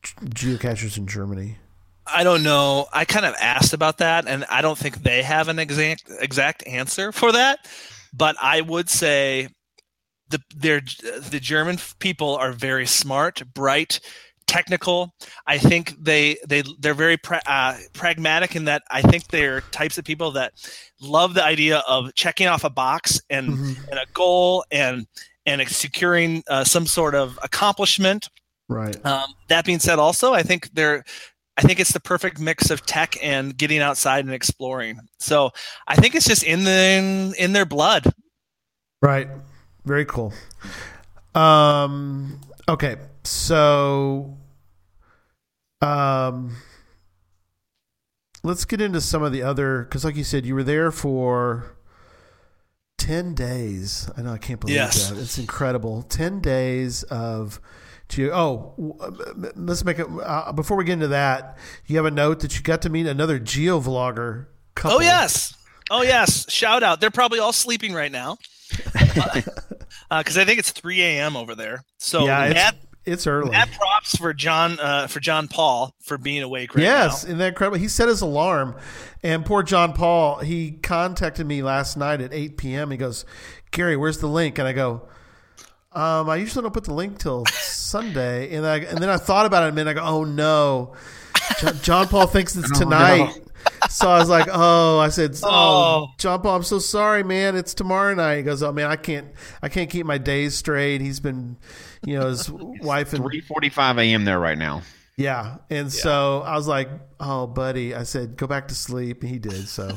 [0.02, 1.58] geocachers in germany
[2.06, 2.86] I don't know.
[2.92, 6.66] I kind of asked about that, and I don't think they have an exact exact
[6.66, 7.66] answer for that.
[8.12, 9.48] But I would say
[10.28, 10.82] the they're,
[11.30, 14.00] the German people are very smart, bright,
[14.46, 15.14] technical.
[15.46, 18.82] I think they they they're very pra- uh, pragmatic in that.
[18.90, 20.52] I think they're types of people that
[21.04, 23.48] love the idea of checking off a box and
[23.90, 25.06] and a goal and
[25.46, 28.28] and securing uh, some sort of accomplishment.
[28.68, 29.04] Right.
[29.04, 31.04] Um, that being said, also I think they're
[31.56, 34.98] I think it's the perfect mix of tech and getting outside and exploring.
[35.18, 35.50] So
[35.86, 38.04] I think it's just in the in, their blood.
[39.00, 39.28] right.
[39.84, 40.32] Very cool.
[41.34, 42.96] Um okay.
[43.24, 44.36] So
[45.80, 46.56] um
[48.44, 51.76] let's get into some of the other because like you said you were there for
[52.98, 55.10] 10 days i know i can't believe Yes.
[55.10, 57.60] that it's incredible 10 days of
[58.08, 59.10] geo oh uh,
[59.56, 62.62] let's make it uh, before we get into that you have a note that you
[62.62, 65.54] got to meet another geo vlogger couple Oh yes,
[65.90, 66.50] oh yes.
[66.50, 67.00] Shout out!
[67.00, 68.36] They're probably all sleeping right now
[68.92, 71.36] because I think it's 3 a.m.
[71.36, 71.84] over there.
[71.98, 72.70] So yeah
[73.06, 77.24] it's early mad props for John uh, for John Paul for being awake right yes,
[77.24, 77.28] now.
[77.28, 77.78] isn't that incredible?
[77.78, 78.76] He set his alarm,
[79.22, 82.90] and poor John Paul, he contacted me last night at 8 p.m.
[82.90, 83.24] He goes,
[83.70, 84.58] Gary, where's the link?
[84.58, 85.08] And I go,
[85.92, 88.54] um, I usually don't put the link till Sunday.
[88.54, 89.90] And I and then I thought about it a minute.
[89.90, 90.94] I go, oh no,
[91.60, 93.43] John, John Paul thinks it's tonight.
[93.90, 96.06] So I was like, oh, I said, oh, Oh.
[96.18, 97.54] John Paul, I'm so sorry, man.
[97.56, 98.38] It's tomorrow night.
[98.38, 99.28] He goes, oh man, I can't,
[99.62, 101.00] I can't keep my days straight.
[101.00, 101.56] He's been,
[102.04, 104.24] you know, his wife and 3:45 a.m.
[104.24, 104.82] there right now.
[105.16, 105.58] yeah.
[105.70, 106.88] And so I was like,
[107.20, 109.22] oh, buddy, I said, go back to sleep.
[109.22, 109.68] And he did.
[109.68, 109.96] So,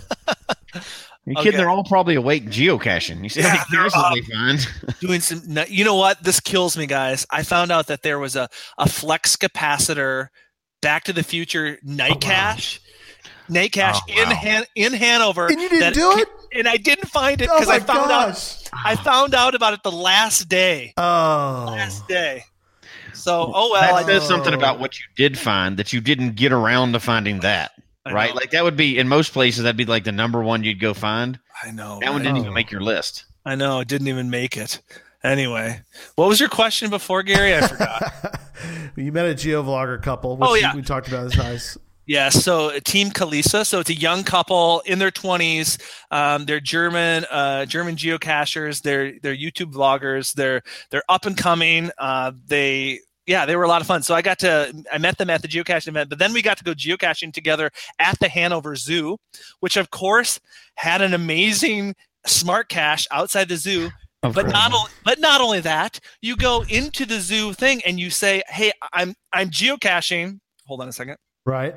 [1.25, 1.43] You Okay.
[1.43, 1.57] kidding?
[1.57, 3.23] They're all probably awake geocaching.
[3.23, 3.89] You see Yeah, how many they're
[4.21, 8.01] caches they doing some you know what this kills me guys i found out that
[8.01, 8.47] there was a,
[8.77, 10.27] a flex capacitor
[10.81, 12.19] back to the future night Oh, wow.
[12.21, 12.81] cache
[13.49, 14.35] night cache Oh, in wow.
[14.35, 16.27] Han- in hanover and you didn't that- do it?
[16.53, 19.73] and i didn't find it Oh because my i found out i found out about
[19.73, 21.65] it the last day Oh.
[21.67, 22.43] last day
[23.13, 26.01] so oh well I that says did, something about what you did find that you
[26.01, 27.71] didn't get around to finding that.
[28.05, 28.29] I Right?
[28.29, 28.35] know.
[28.35, 30.93] Like that would be in most places that'd be like the number one you'd go
[30.93, 31.39] find.
[31.63, 32.23] i know That one right?
[32.23, 32.41] didn't Oh.
[32.41, 33.25] even make your list.
[33.45, 34.81] i know it didn't even make it
[35.23, 35.81] anyway
[36.15, 38.39] what was your question before gary i forgot
[38.95, 40.75] you met a geovlogger couple, which Oh, yeah.
[40.75, 41.25] we talked about.
[41.27, 41.77] Is nice.
[42.07, 43.65] Yeah, so uh, Team Kalisa.
[43.65, 45.77] So it's a young couple in their twenties.
[46.09, 48.81] Um, they're German, uh, German geocachers.
[48.81, 50.33] They're they're YouTube vloggers.
[50.33, 51.91] They're they're up and coming.
[51.97, 54.03] Uh, they yeah, they were a lot of fun.
[54.03, 56.57] So I got to I met them at the geocaching event, but then we got
[56.57, 59.17] to go geocaching together at the Hanover Zoo,
[59.59, 60.39] which of course
[60.75, 61.93] had an amazing
[62.25, 63.89] smart cache outside the zoo.
[64.21, 68.09] But not only, but not only that, you go into the zoo thing and you
[68.09, 71.17] say, "Hey, I'm I'm geocaching." Hold on a second.
[71.45, 71.75] Right.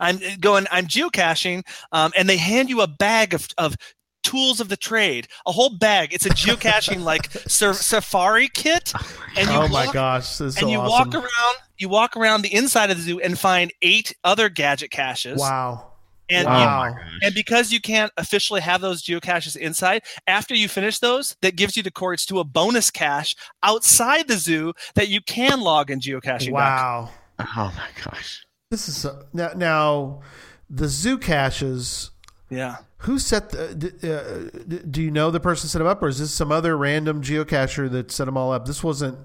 [0.00, 1.62] I'm going, I'm geocaching,
[1.92, 3.76] um, and they hand you a bag of, of
[4.22, 6.12] tools of the trade, a whole bag.
[6.14, 8.92] It's a geocaching like sa- safari kit,
[9.36, 11.10] and you oh my walk, gosh, this is so and you awesome.
[11.10, 11.56] walk around.
[11.76, 15.40] You walk around the inside of the zoo and find eight other gadget caches.
[15.40, 15.90] Wow.
[16.30, 16.86] And Wow.
[16.86, 21.56] you- and because you can't officially have those geocaches inside, after you finish those, that
[21.56, 25.90] gives you the coordinates to a bonus cache outside the zoo that you can log
[25.90, 26.52] in geocaching.
[26.52, 27.10] Wow.
[27.40, 28.43] Oh my gosh.
[28.74, 30.20] This is so, now, now
[30.68, 32.10] the zoo caches.
[32.50, 32.78] Yeah.
[32.98, 33.72] Who set the?
[33.72, 36.50] d- Uh, d- do you know the person set them up, or is this some
[36.50, 38.66] other random geocacher that set them all up?
[38.66, 39.16] This wasn't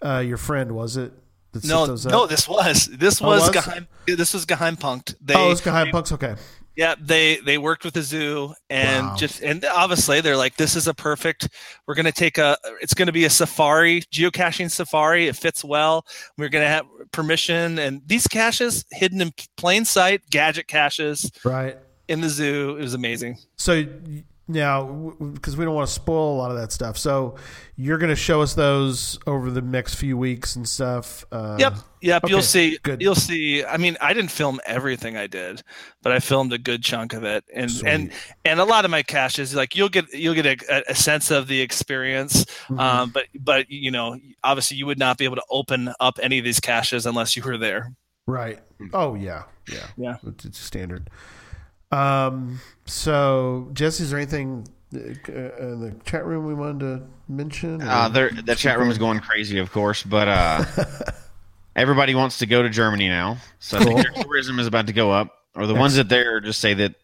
[0.00, 1.12] uh, your friend, was it?
[1.64, 3.50] No, no, this was this Oh, was, was?
[3.56, 5.16] Geheim, this was Geheim Punked.
[5.20, 6.12] They, oh, it's Geheim Punks.
[6.12, 6.36] Okay,
[6.76, 9.16] yeah, they they worked with the zoo and Wow.
[9.16, 11.48] just and obviously they're like, this is a perfect.
[11.86, 12.56] We're gonna take a.
[12.80, 15.28] It's gonna be a safari geocaching safari.
[15.28, 16.04] It fits well.
[16.36, 21.78] We're gonna have permission and these caches hidden in plain sight, gadget caches right.
[22.08, 22.76] in the zoo.
[22.76, 23.38] It was amazing.
[23.56, 23.84] So
[24.46, 27.36] now, because we don't want to spoil a lot of that stuff, so
[27.76, 31.24] you're going to show us those over the next few weeks and stuff.
[31.32, 32.24] Uh, Yep, yep.
[32.24, 32.78] okay, You'll see.
[32.82, 33.00] good.
[33.00, 33.64] You'll see.
[33.64, 35.62] I mean, I didn't film everything I did,
[36.02, 38.34] but I filmed a good chunk of it, and and Sweet.
[38.44, 41.48] and a lot of my caches, like you'll get you'll get a, a sense of
[41.48, 42.44] the experience.
[42.68, 42.78] Mhm.
[42.78, 46.38] Um, but but you know, obviously, you would not be able to open up any
[46.38, 47.92] of these caches unless you were there.
[48.26, 48.58] Right.
[48.92, 50.16] Oh yeah, yeah, Yeah.
[50.26, 51.08] It's, it's standard.
[51.90, 52.60] Um.
[52.86, 57.80] So, Jesse, is there anything uh, in the chat room we wanted to mention?
[57.82, 60.64] or- Uh, there, the chat room is going crazy, of course, but uh,
[61.76, 64.92] everybody wants to go to Germany now, so I think their tourism is about to
[64.92, 65.30] go up.
[65.56, 66.94] Or the ones that there just say that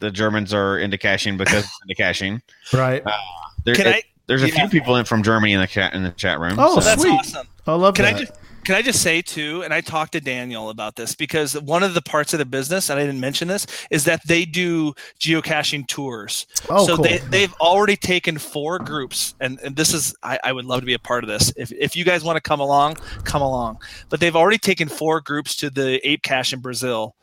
[0.00, 2.42] the Germans are into caching because it's into caching.
[2.72, 3.02] right.
[3.64, 4.02] There, Can I?
[4.26, 4.54] there's a yeah.
[4.54, 6.56] few people in from Germany in the chat in the chat room.
[6.58, 7.12] Oh, So that's sweet.
[7.12, 7.46] awesome.
[7.66, 8.16] I love Can that.
[8.16, 8.32] I just
[8.64, 11.94] can I just say too, and I talked to Daniel about this because one of
[11.94, 15.86] the parts of the business, and I didn't mention this, is that they do geocaching
[15.86, 16.46] tours.
[16.68, 17.04] oh, so cool.
[17.04, 20.86] they, they've already taken four groups and, and this is I, I would love to
[20.86, 23.78] be a part of this if, if you guys want to come along come along
[24.08, 27.16] but they've already taken four groups to the ape cache in brazil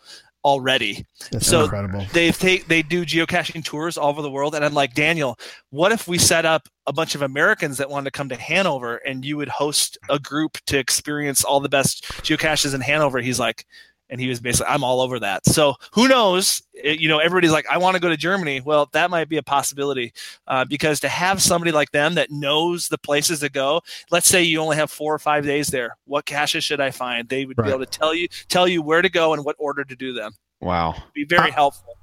[0.48, 1.06] already.
[1.32, 2.06] That's so- incredible.
[2.14, 4.56] they take they do geocaching tours all over the world.
[4.56, 5.38] And i'm like daniel
[5.72, 8.98] what if we set up a bunch of americans that wanted to come to hanover
[9.06, 13.20] and you would host a group to experience all the best geocaches in hanover?
[13.20, 13.66] He's like
[14.10, 17.52] and he was basically i'm all over that so who knows It- you know everybody's
[17.52, 20.14] like i want to go to germany well that might be a possibility
[20.48, 23.82] uh, because to have somebody like them that knows the places to go
[24.12, 27.28] let's say you only have four or five days there what caches should i find
[27.30, 27.66] they would Right.
[27.66, 30.14] be able to tell you tell you where to go and what order to do
[30.14, 30.32] them
[30.62, 30.96] Wow.
[31.14, 31.94] be very Uh, helpful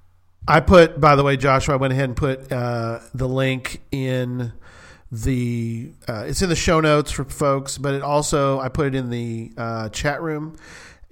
[0.46, 4.52] I put, by the way, Joshua, I went ahead and put uh, the link in
[5.10, 5.92] the.
[6.06, 9.08] Uh, it's in the show notes for folks, but it also I put it in
[9.08, 10.56] the uh, chat room.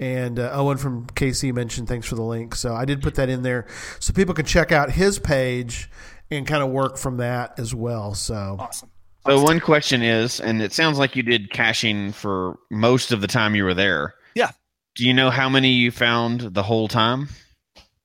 [0.02, 3.28] And uh, Owen from KC mentioned thanks for the link, so I did put that
[3.28, 3.66] in there
[4.00, 5.88] so people can check out his page
[6.28, 8.12] and kind of work from that as well.
[8.14, 8.90] So awesome
[9.24, 13.28] So one question is, and it sounds like you did caching for most of the
[13.28, 14.14] time you were there.
[14.34, 14.50] Yeah.
[14.96, 17.28] Do you know how many you found the whole time?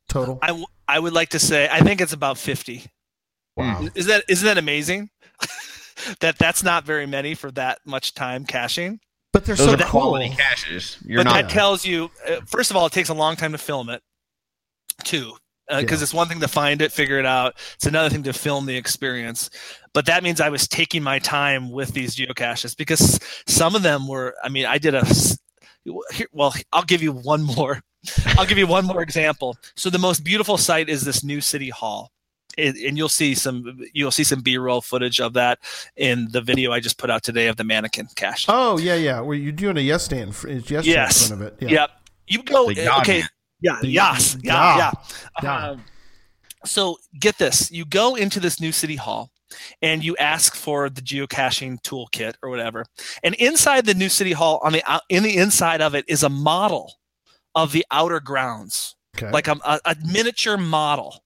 [0.08, 2.86] total, I, w- I would like to say I think it's about 50.
[3.56, 5.10] wow, Is that isn't that amazing?
[6.20, 9.00] that that's not very many for that much time caching.
[9.38, 10.01] But they're Those so are cool.
[10.01, 10.97] quality caches.
[11.05, 11.33] You're but not.
[11.41, 14.01] that tells you uh, first of all it takes a long time to film it.
[15.03, 15.33] Too.
[15.69, 16.03] Because Yeah.
[16.03, 17.55] it's one thing to find it, figure it out.
[17.75, 19.49] It's another thing to film the experience.
[19.93, 24.07] But that means I was taking my time with these geocaches because some of them
[24.07, 24.33] were.
[24.43, 24.99] I mean, I did a.
[24.99, 25.38] s-
[26.13, 27.81] here- Well, I'll give you one more.
[28.38, 29.57] I'll give you one more example.
[29.75, 32.11] So the most beautiful site is this new city hall.
[32.58, 35.60] It, and you'll see some you'll see some b-roll footage of that
[35.95, 38.45] in the video I just put out today of the mannequin cache.
[38.49, 39.22] Oh yeah, yeah.
[39.22, 40.36] Were you doing a yes stand?
[40.36, 41.16] For, is yes Yes.
[41.18, 41.72] stand in front of it?
[41.72, 41.89] Yep.
[42.28, 42.70] You go.
[42.70, 43.22] Okay.
[43.62, 43.78] Yeah.
[43.82, 44.38] The- yes.
[44.41, 44.53] Yeah.
[44.53, 44.78] Yeah.
[44.78, 44.91] Yeah.
[45.43, 45.68] Yeah.
[45.70, 45.84] Um,
[46.66, 49.30] so get this: you go into this new city hall,
[49.82, 52.86] and you ask for the geocaching toolkit or whatever.
[53.24, 56.30] And inside the new city hall, on the in the inside of it is a
[56.30, 56.95] model
[57.55, 59.32] of the outer grounds, Okay.
[59.32, 61.24] like a, a, a miniature model.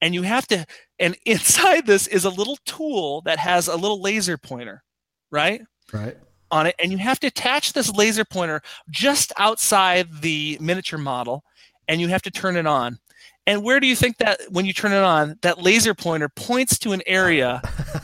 [0.00, 0.64] And you have to.
[0.98, 4.82] And inside this is a little tool that has a little laser pointer,
[5.30, 5.60] right?
[5.92, 6.16] right.
[6.50, 8.60] on it and you have to attach this laser pointer
[8.90, 11.42] just outside the miniature model
[11.88, 12.98] and you have to turn it on
[13.46, 16.78] and where do you think that when you turn it on that laser pointer points
[16.78, 17.62] to an area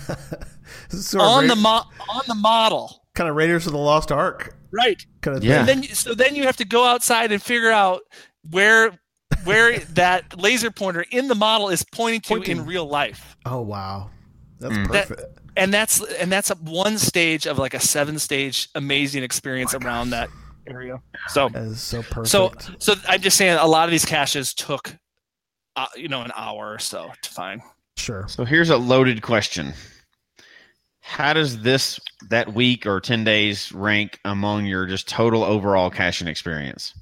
[0.89, 4.55] Sort of on the mo- on the model kind of Raiders of the Lost Ark
[4.73, 5.61] right kind of Yeah.
[5.61, 8.01] and then so then you have to go outside and figure out
[8.51, 8.99] where
[9.45, 12.59] where that laser pointer in the model is pointing to Pointing.
[12.59, 14.11] in real life Oh wow,
[14.59, 14.91] that's Mm.
[14.93, 15.39] That- perfect.
[15.57, 20.11] and that's and that's a one stage of like a seven stage amazing experience around
[20.11, 20.29] that
[20.67, 22.29] area so that is so perfect.
[22.29, 24.97] So, so I'm just saying, a lot of these caches took,
[25.77, 27.61] uh, you know, an hour or so to find.
[27.99, 28.25] Sure.
[28.29, 29.75] So here's a loaded question.
[31.01, 36.29] How does this that week or 10 days rank among your just total overall caching
[36.29, 36.95] experience?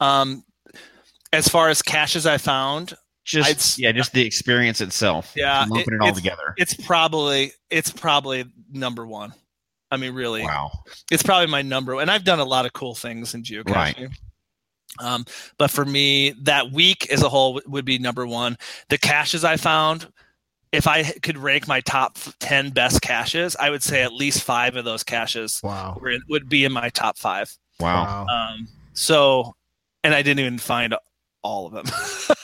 [0.00, 0.44] Um,
[1.32, 5.32] as far as caches I found, Just I'd- yeah, just the experience itself.
[5.36, 6.54] Yeah, lumping it- it, all it's- together.
[6.56, 9.34] it's probably it's probably number one.
[9.90, 10.70] I mean, really, Wow.
[11.10, 11.98] it's probably my number.
[12.00, 13.74] And I've done a lot of cool things in geocaching.
[13.74, 14.08] Right.
[15.00, 15.24] Um,
[15.58, 18.56] but for me, that week as a whole would be number one.
[18.88, 20.10] The caches I found,
[20.72, 24.76] if I could rank my top ten best caches, I would say at least five
[24.76, 25.98] of those caches Wow.
[26.00, 27.54] were in, would be in my top five.
[27.80, 28.26] Wow.
[28.26, 29.54] Um, so,
[30.04, 30.94] and I didn't even find
[31.42, 31.86] all of them.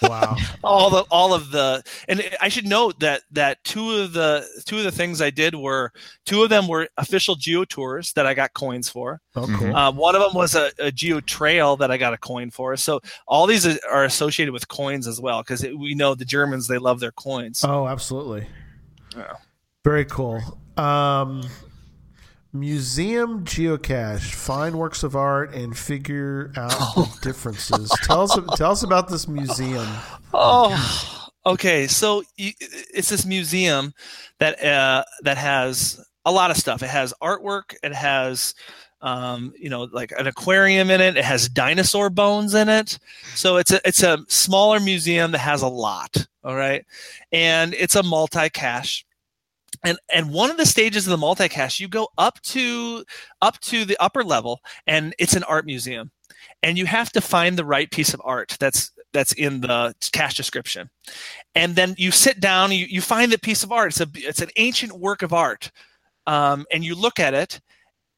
[0.03, 0.37] Wow.
[0.63, 4.77] all the all of the and I should note that that two of the two
[4.79, 5.93] of the things I did were
[6.27, 9.21] two of them were official geo tours that I got coins for.
[9.35, 9.59] Oh, Mhm.
[9.59, 9.75] cool.
[9.77, 12.77] Uh, one of them was a, a geo trail that I got a coin for.
[12.77, 16.79] So all these are associated with coins as well because we know the Germans they
[16.79, 17.65] love their coins.
[17.65, 18.47] Oh, absolutely.
[19.17, 19.35] Yeah.
[19.85, 20.41] Very cool.
[20.77, 21.43] Um,
[22.55, 24.33] museum geocache.
[24.33, 27.91] Find works of art and figure out the differences.
[28.05, 28.39] tell us.
[28.57, 29.87] Tell us about this museum.
[30.33, 31.87] Oh, okay.
[31.87, 33.93] So you, it's this museum
[34.39, 36.83] that uh, that has a lot of stuff.
[36.83, 37.75] It has artwork.
[37.83, 38.55] It has
[39.03, 41.17] um, you know like an aquarium in it.
[41.17, 42.99] It has dinosaur bones in it.
[43.35, 46.27] So it's a it's a smaller museum that has a lot.
[46.43, 46.85] All right,
[47.33, 49.05] and it's a multi cache.
[49.85, 53.05] And, and one of the stages of the multi cache, you go up to
[53.43, 56.11] up to the upper level, and it's an art museum,
[56.63, 60.35] and you have to find the right piece of art that's that's in the cache
[60.35, 60.91] description.
[61.55, 63.89] And then you sit down you, you find the piece of art.
[63.89, 65.71] It's a it's an ancient work of art
[66.27, 67.61] um, and you look at it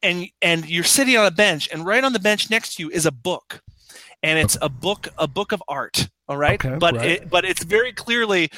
[0.03, 2.91] and and you're sitting on a bench and right on the bench next to you
[2.91, 3.61] is a book.
[4.23, 7.11] And it's a book a book of art all right Okay, but right.
[7.11, 8.51] it but it's very clearly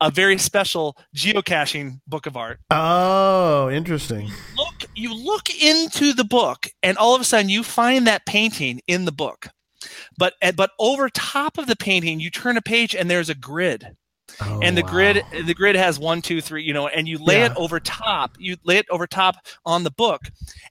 [0.00, 4.30] a very special geocaching book of art Oh, interesting.
[4.56, 8.80] look you look into the book and all of a sudden you find that painting
[8.86, 9.48] in the book
[10.18, 13.34] but eh, but over top of the painting you turn a page and there's a
[13.34, 13.86] grid
[14.40, 14.88] Oh, and the wow.
[14.88, 18.32] grid the grid has one two three you know and you lay it over top
[18.38, 20.22] you lay it over top on the book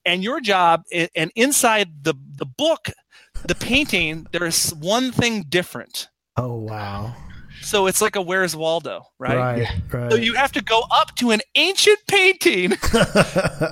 [0.06, 2.90] and your job and inside the the book
[3.48, 7.16] the painting there's one thing different Oh wow.
[7.62, 9.68] so it's like a where's waldo right, Right.
[9.92, 10.12] Right.
[10.12, 12.74] so you have to go up to an ancient painting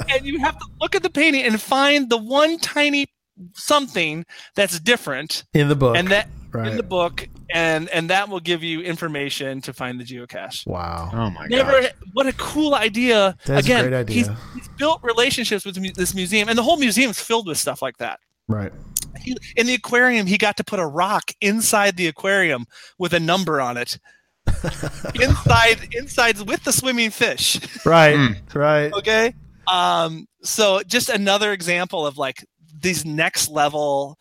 [0.10, 3.08] and you have to look at the painting and find the one tiny
[3.54, 5.96] something that's different in the book.
[5.98, 6.68] and that right.
[6.68, 11.10] in the book and and that will give you information to find the geocache wow.
[11.12, 11.50] Oh my god.
[11.50, 11.94] never god.
[12.14, 14.16] what a cool idea That's a again great idea.
[14.16, 17.82] He's, he's built relationships with this museum and the whole museum is filled with stuff
[17.82, 18.72] like that Right.
[19.22, 22.66] He, in the aquarium he got to put a rock inside the aquarium
[22.98, 23.98] with a number on it
[25.22, 28.16] inside inside with the swimming fish Right.
[28.16, 28.56] Mm.
[28.56, 28.94] Right.
[28.94, 29.34] okay
[29.68, 32.44] um so just another example of like
[32.80, 34.18] these next level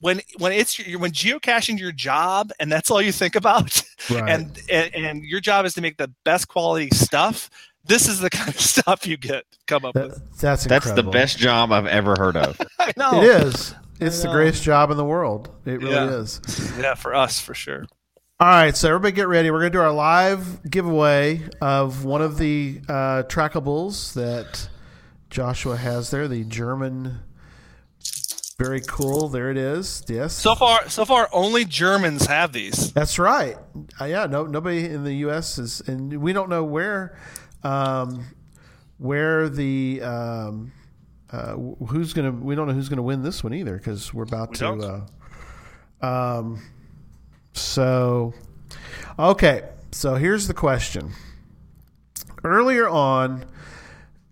[0.00, 4.30] when when it's your when geocaching your job and that's all you think about Right.
[4.30, 7.50] and, and and your job is to make the best quality stuff
[7.84, 11.02] this is the kind of stuff you get come up with That- that's That's the
[11.02, 12.60] best job I've ever heard of.
[12.78, 13.74] i know It is.
[14.00, 15.50] It's the greatest job in the world.
[15.64, 16.10] It really Yeah.
[16.10, 16.40] is.
[16.78, 17.84] yeah for us for sure
[18.40, 19.50] All right, so everybody get ready.
[19.50, 24.68] We're going to do our live giveaway of one of the uh, trackables that
[25.30, 27.18] Joshua has there, the German.
[28.58, 29.28] Very cool.
[29.28, 30.02] There it is.
[30.08, 30.32] Yes.
[30.34, 33.56] so far so far only germans have these That's right.
[34.00, 35.58] Uh, yeah, no, nobody in the U.S.
[35.58, 37.16] is, and we don't know where,
[37.62, 38.24] um,
[38.98, 40.72] where the um,
[41.30, 42.32] uh, who's gonna.
[42.32, 44.60] We don't know who's gonna win this one either because we're about to.
[44.60, 45.08] don't.
[46.02, 46.62] Uh, um,
[47.52, 48.32] so,
[49.18, 49.68] okay.
[49.92, 51.12] So here's the question.
[52.44, 53.44] Earlier on,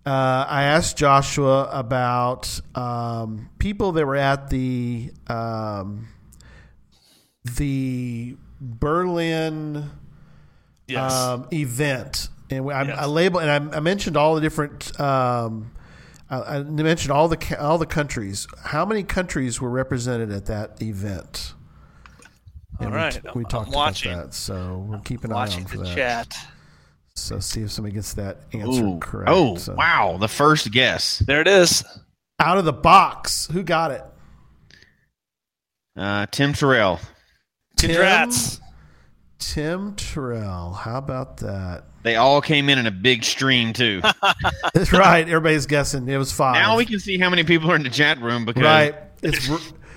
[0.07, 6.09] uh, I asked Joshua about um, people that were at the um,
[7.45, 9.91] the Berlin
[10.87, 12.99] yes um, event, and I, Yes.
[12.99, 14.99] I labeled and I, I mentioned all the different.
[14.99, 15.73] Um,
[16.29, 18.47] I, I mentioned all the all the countries.
[18.65, 21.55] How many countries were represented at that event?
[22.79, 24.13] And All we, right, t- I'm- we I'm talked watching.
[24.13, 25.95] about that, so we'll keep an eye watching on for the that.
[25.95, 26.37] chat
[27.15, 28.99] So see if somebody gets that answer Ooh.
[28.99, 29.31] correct.
[29.33, 30.19] Oh, So- wow.
[30.21, 31.21] The first guess.
[31.21, 31.83] there it is
[32.39, 34.03] Out of the box, who got it?
[35.97, 37.01] Uh, Tim Terrell.
[37.79, 38.61] congrats
[39.39, 40.73] Tim Terrell.
[40.75, 41.85] How about that?
[42.07, 44.01] They all came in in a big stream, too.
[44.75, 45.29] That's right.
[45.29, 46.09] Everybody's guessing.
[46.09, 46.55] It was five.
[46.55, 48.95] now we can see how many people are in the chat room because right.
[49.25, 49.49] It's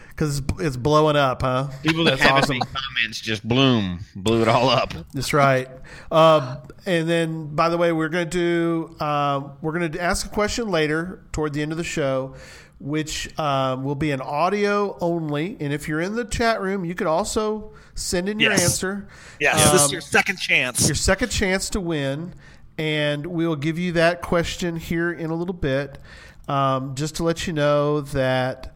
[0.07, 1.67] because it's, it's blowing up, huh?
[1.83, 2.59] People that That's haven't awesome.
[2.61, 4.91] comments just bloom, blew it all up.
[5.13, 5.67] That's right.
[6.11, 6.57] Um,
[6.87, 10.29] and then, by the way, we're going to do um, we're going to ask a
[10.29, 12.33] question later toward the end of the show,
[12.79, 15.57] which um, will be an audio only.
[15.59, 18.63] And if you're in the chat room, you could also send in your Yes.
[18.63, 19.07] answer.
[19.39, 20.87] Yes, this Um, is your second chance.
[20.87, 22.33] your second chance to win,
[22.77, 25.99] and we'll give you that question here in a little bit.
[26.47, 28.73] Um, just to let you know that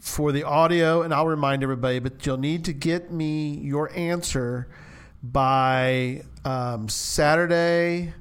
[0.00, 4.68] for the audio, and I'll remind everybody, but you'll need to get me your answer
[5.22, 8.12] by um, Saturday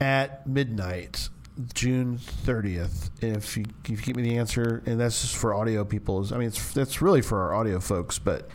[0.00, 1.28] at midnight,
[1.74, 3.10] June thirtieth.
[3.22, 6.26] If you if you give me the answer, and that's just for audio people.
[6.32, 8.48] I mean, it's that's really for our audio folks, but.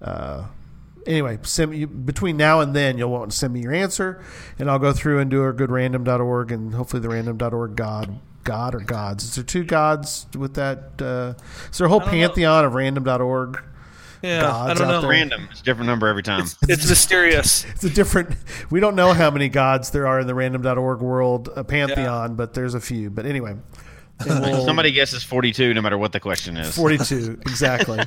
[0.00, 0.46] Uh,
[1.06, 4.24] anyway, send me between now and then you'll want to send me your answer,
[4.58, 8.74] and I'll go through and do a good random.org and hopefully the random.org God God
[8.74, 9.24] or gods.
[9.24, 11.00] Is there two gods with that?
[11.00, 11.34] Uh,
[11.70, 12.28] is there a whole don't know.
[12.28, 13.62] pantheon of random.org?
[14.22, 15.00] Yeah, gods I don't out know.
[15.02, 15.10] there.
[15.10, 15.48] Random.
[15.50, 16.44] It's a different number every time.
[16.68, 17.64] It's mysterious.
[17.70, 18.36] It's a different.
[18.70, 22.54] We don't know how many gods there are in the random.org world uh, pantheon, but
[22.54, 23.10] there's a few.
[23.10, 23.54] But anyway,
[24.26, 26.74] we'll- Somebody guesses 42 no matter what the question is.
[26.76, 28.00] 42 exactly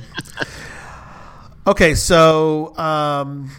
[1.66, 3.50] okay so um,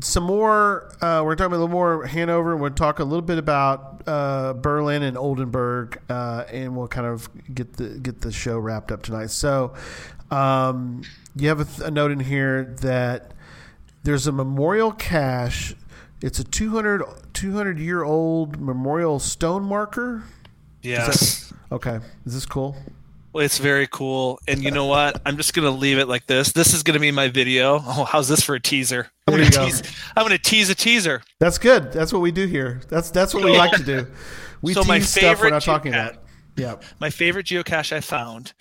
[0.00, 3.38] some more uh, we're talking a little more hanover and we'll talk a little bit
[3.38, 8.58] about uh, berlin and oldenburg uh, and we'll kind of get the get the show
[8.58, 9.74] wrapped up tonight so
[10.30, 11.02] um,
[11.36, 13.32] you have a, th- a note in here that
[14.02, 15.74] there's a memorial cache
[16.22, 20.22] it's a 200 200 year old memorial stone marker
[20.82, 21.52] Yes.
[21.72, 22.76] okay is this cool
[23.32, 24.38] Well, it's very cool.
[24.46, 25.20] And you know what?
[25.26, 26.52] I'm just gonna leave it like this.
[26.52, 27.82] This is gonna be my video.
[27.84, 29.08] Oh, how's this for a teaser?
[29.26, 29.64] I'm gonna you go.
[29.64, 29.82] tease.
[30.16, 31.20] I'm gonna tease a teaser.
[31.40, 31.90] That's good.
[31.90, 32.80] That's what we do here.
[32.88, 34.06] That's that's what we like to do.
[34.62, 36.22] We So tease my stuff we're favorite not talking geocache- about.
[36.56, 36.76] Yeah.
[37.00, 38.52] My favorite geocache I found.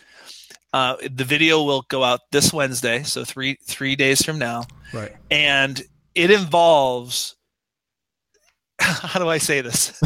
[0.73, 5.13] Uh, the video will go out this Wednesday, so three three days from now, Right.
[5.31, 5.79] and
[6.15, 7.35] it involves.
[8.79, 10.01] How do I say this?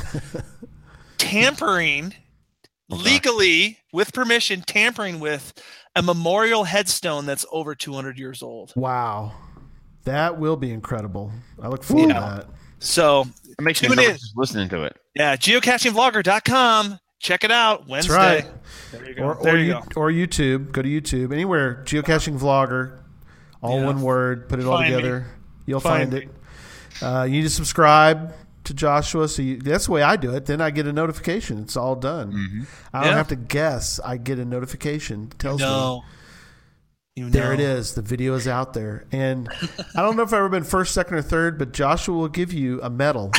[1.17, 2.13] tampering
[2.89, 5.53] legally with permission tampering with
[5.95, 9.33] a memorial headstone that's over 200 years old Wow.
[10.05, 11.31] That will be incredible.
[11.61, 12.13] I look forward Yeah.
[12.19, 12.47] to that.
[12.79, 13.25] so
[13.57, 14.39] It makes me Tune nervous in.
[14.39, 14.95] listening to it.
[15.15, 18.45] yeah geocachingvlogger.com check it out That's wednesday right.
[18.91, 20.71] there you go Or or, you you, go or YouTube.
[20.71, 21.33] Go to YouTube.
[21.33, 21.83] Anywhere.
[21.85, 22.99] Geocaching vlogger.
[23.61, 23.85] All Yeah.
[23.85, 24.47] one word.
[24.49, 24.95] Put it all Find me.
[25.01, 25.25] together.
[25.65, 26.29] You'll Find find, it.
[27.01, 28.33] Uh, you need to subscribe
[28.65, 29.27] to Joshua.
[29.27, 30.45] So you, that's the way I do it.
[30.45, 31.59] Then I get a notification.
[31.59, 32.65] It's all done.
[32.93, 33.17] I don't Yeah.
[33.17, 33.99] have to guess.
[34.05, 35.29] I get a notification.
[35.31, 35.67] It tells me.
[37.17, 37.95] You There it is.
[37.95, 39.05] The video is out there.
[39.11, 39.49] And
[39.95, 42.53] I don't know if I've ever been first, second, or third, but Joshua will give
[42.53, 43.31] you a medal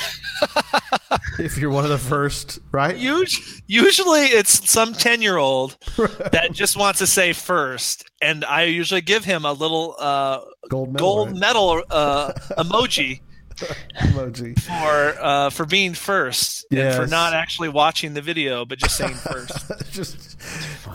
[1.39, 2.97] if you're one of the first, right?
[2.97, 8.09] Us- Usually it's some 10 year old that just wants to say first.
[8.21, 11.07] And I usually give him a little uh, Gold medal.
[11.07, 11.39] gold right?
[11.39, 13.21] medal uh, emoji
[13.99, 14.59] emoji.
[14.61, 19.15] for uh, for being first and for not actually watching the video, but just saying
[19.15, 19.71] first.
[19.93, 20.37] Just,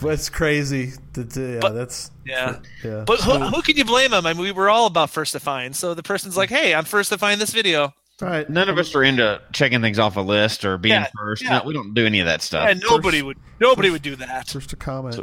[0.02, 0.92] that's crazy.
[1.14, 2.60] That, yeah, But- that's Yeah.
[2.84, 3.04] yeah.
[3.06, 4.26] But who, who can you blame them?
[4.26, 5.76] I mean, we were all about first to find.
[5.76, 7.94] So the person's like, hey, I'm first to find this video.
[8.22, 8.50] All right.
[8.50, 11.44] None of us are into checking things off a list or being Yeah, first.
[11.44, 11.58] yeah.
[11.60, 12.68] No, we don't do any of that stuff.
[12.70, 14.48] And nobody would nobody would do that.
[14.50, 15.20] First to comment.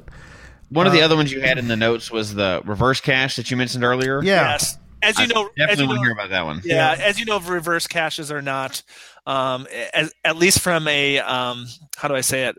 [0.71, 3.37] One of Uh, the other ones you had in the notes was the reverse cache
[3.37, 4.23] that you mentioned earlier.
[4.23, 4.53] yeah.
[4.53, 4.77] Yes.
[5.03, 6.61] As I you know, as definitely you want to know, hear about that one.
[6.65, 8.83] yeah, as you know, reverse caches are not,
[9.27, 12.57] um, as, at least from a um, how do I say it,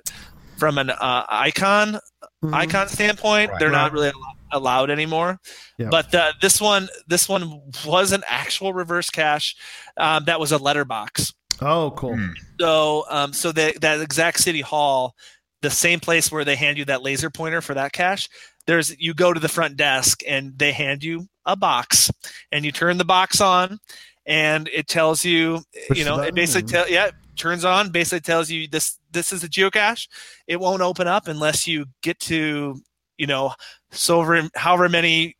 [0.57, 1.99] from an uh, icon
[2.43, 2.53] Mhm.
[2.55, 3.59] icon standpoint, Right.
[3.59, 5.39] they're not really al- allowed anymore.
[5.77, 5.89] Yeah.
[5.91, 9.55] But uh, this one, this one was an actual reverse cache
[9.97, 11.33] um, that was a letterbox.
[11.61, 12.15] Oh, cool.
[12.15, 12.29] Hmm.
[12.59, 15.15] So, um, so that that exact city hall,
[15.61, 18.27] the same place where they hand you that laser pointer for that cache.
[18.67, 22.11] There's you go to the front desk and they hand you a box,
[22.51, 23.79] and you turn the box on,
[24.25, 28.49] and it tells you, Push you know, it basically tell yeah, turns on, basically tells
[28.49, 30.07] you this this is a geocache.
[30.47, 32.79] It won't open up unless you get to,
[33.17, 33.53] you know,
[33.91, 35.35] so however many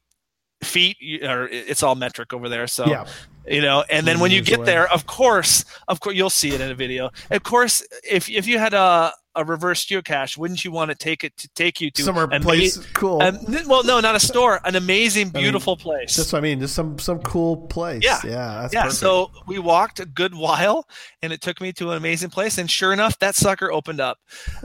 [0.63, 2.67] feet, or it's all metric over there.
[2.67, 3.05] So Yeah.
[3.48, 4.66] You know and then when you get away.
[4.66, 8.48] there of course of course you'll see it in a video of course if if
[8.48, 11.89] you had a a reverse geocache wouldn't you want to take it to take you
[11.89, 13.22] to Somewhere ama- place cool.
[13.22, 16.60] um, well no not a store an amazing mean, beautiful place That's what I mean.
[16.60, 18.04] Just some some cool place.
[18.04, 18.20] Yeah.
[18.26, 18.62] Yeah.
[18.62, 19.00] That's yeah perfect.
[19.00, 20.86] so we walked a good while
[21.22, 24.18] and it took me to an amazing place and sure enough that sucker opened up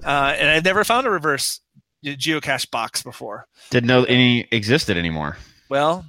[0.04, 1.60] uh, and i'd never found a reverse
[2.04, 5.36] geocache box before Didn't know any existed anymore.
[5.70, 6.04] well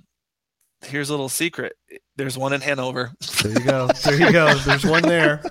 [0.85, 1.73] here's a little secret
[2.17, 3.11] There's one in Hanover.
[3.43, 3.87] There you go.
[4.03, 4.53] There you go.
[4.55, 5.41] There's one there.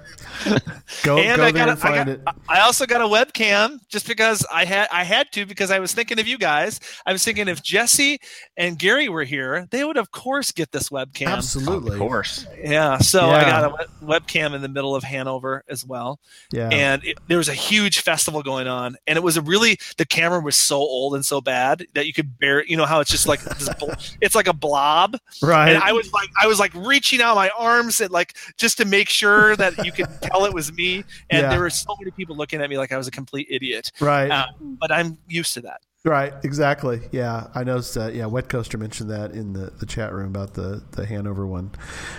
[1.03, 2.21] Go, and go I there got, a, and find I, got it.
[2.49, 5.93] I also got a webcam just because I had I had to because I was
[5.95, 6.81] thinking of you guys.
[7.07, 8.19] I was thinking if Jesse
[8.57, 11.29] and Gary were here, they would of course get this webcam.
[11.29, 11.93] Absolutely.
[11.95, 12.47] Of course.
[12.63, 16.21] Yeah, so I got a web- webcam in the middle of Hanover as well,
[16.53, 16.69] Yeah.
[16.71, 20.05] and it, there was a huge festival going on, and it was a really the
[20.07, 22.65] camera was so old and so bad that you could bear.
[22.65, 23.69] You know how it's just like this
[24.21, 25.71] it's like a blob, right.
[25.71, 28.85] and I was like I was like reaching out my arms and like just to
[28.85, 31.51] make sure that you could tell it was me, and Yeah.
[31.51, 33.93] there were so many people looking at me like I was a complete idiot.
[34.01, 34.31] right.
[34.31, 35.81] Uh, but I'm used to that.
[36.05, 37.01] Right, exactly.
[37.11, 38.15] Yeah, I noticed that.
[38.15, 41.73] Yeah, Wet Coaster mentioned that in the, the chat room about the, the Hanover one.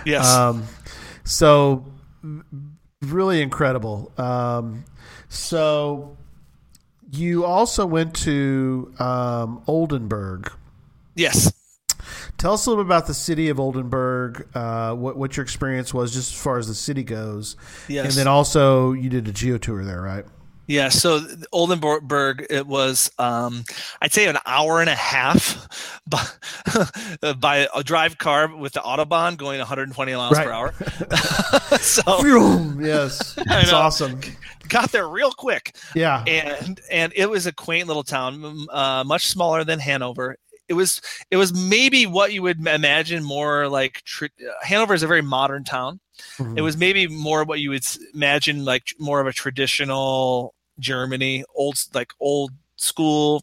[0.04, 0.26] Yes.
[0.26, 0.64] Um,
[1.24, 1.86] so
[3.00, 4.12] really incredible.
[4.18, 4.84] Um,
[5.30, 6.18] so
[7.10, 10.52] you also went to um, Oldenburg.
[11.14, 11.50] yes.
[12.38, 14.46] Tell us a little bit about the city of Oldenburg.
[14.54, 17.56] Uh, what what your experience was, just as far as the city goes,
[17.88, 18.04] Yes.
[18.06, 20.24] and then also you did a geo tour there, right?
[20.68, 23.64] Yeah, so Oldenburg, it was, um,
[24.02, 25.66] I'd say, an hour and a half
[26.06, 30.46] by, by a drive car with the autobahn going 120 miles Right.
[30.46, 30.74] per hour.
[31.80, 32.02] so
[32.80, 34.20] yes, it's awesome.
[34.68, 39.26] got there real quick, Yeah, and and it was a quaint little town, uh, much
[39.26, 40.36] smaller than Hanover.
[40.68, 41.00] It was
[41.30, 44.26] it was maybe what you would imagine more like tr-
[44.62, 46.00] Hanover is a very modern town.
[46.38, 46.58] Mhm.
[46.58, 51.78] It was maybe more what you would imagine like more of a traditional Germany, old
[51.94, 53.42] like old school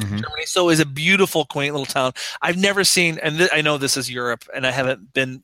[0.00, 0.20] Mhm.
[0.20, 0.44] Germany.
[0.46, 2.12] So it was a beautiful, quaint little town.
[2.42, 5.42] I've never seen, and th- I know this is Europe, and I haven't been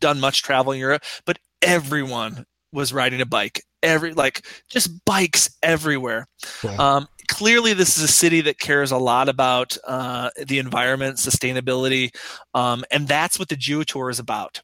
[0.00, 3.64] done much travel in Europe, but everyone was riding a bike.
[3.82, 6.26] Every like just bikes everywhere.
[6.60, 6.80] Cool.
[6.80, 12.14] Um, clearly, this is a city that cares a lot about uh, the environment, sustainability,
[12.54, 14.62] um, and that's what the Geo Tour is about.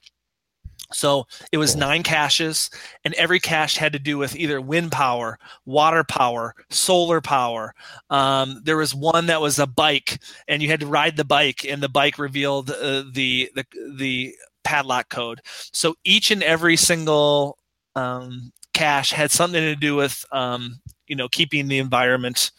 [0.95, 2.71] So it was nine caches,
[3.05, 7.75] and every cache had to do with either wind power, water power, solar power.
[8.11, 11.65] Um, there was one that was a bike, and you had to ride the bike,
[11.69, 13.65] and the bike revealed uh, the the
[13.97, 14.35] the
[14.65, 15.41] padlock code.
[15.73, 17.59] So each and every single
[17.97, 22.51] um, cache had something to do with um, you know keeping the environment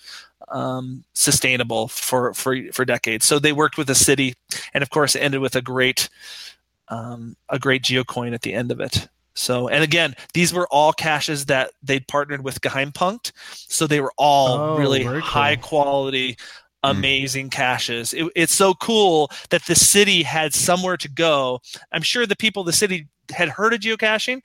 [0.49, 3.25] um, sustainable for for for decades.
[3.25, 4.35] So they worked with the city,
[4.73, 6.09] and of course, it ended with a great
[6.89, 9.07] um, a great geocoin at the end of it.
[9.35, 14.13] So, and again, these were all caches that they'd partnered with Geheimpunkt, so they were
[14.17, 15.11] all Oh, really cool.
[15.21, 16.37] high quality,
[16.83, 16.97] Mm.
[16.97, 18.13] amazing caches.
[18.13, 21.61] It, it's so cool that the city had somewhere to go.
[21.93, 24.41] I'm sure the people of the city had heard of geocaching,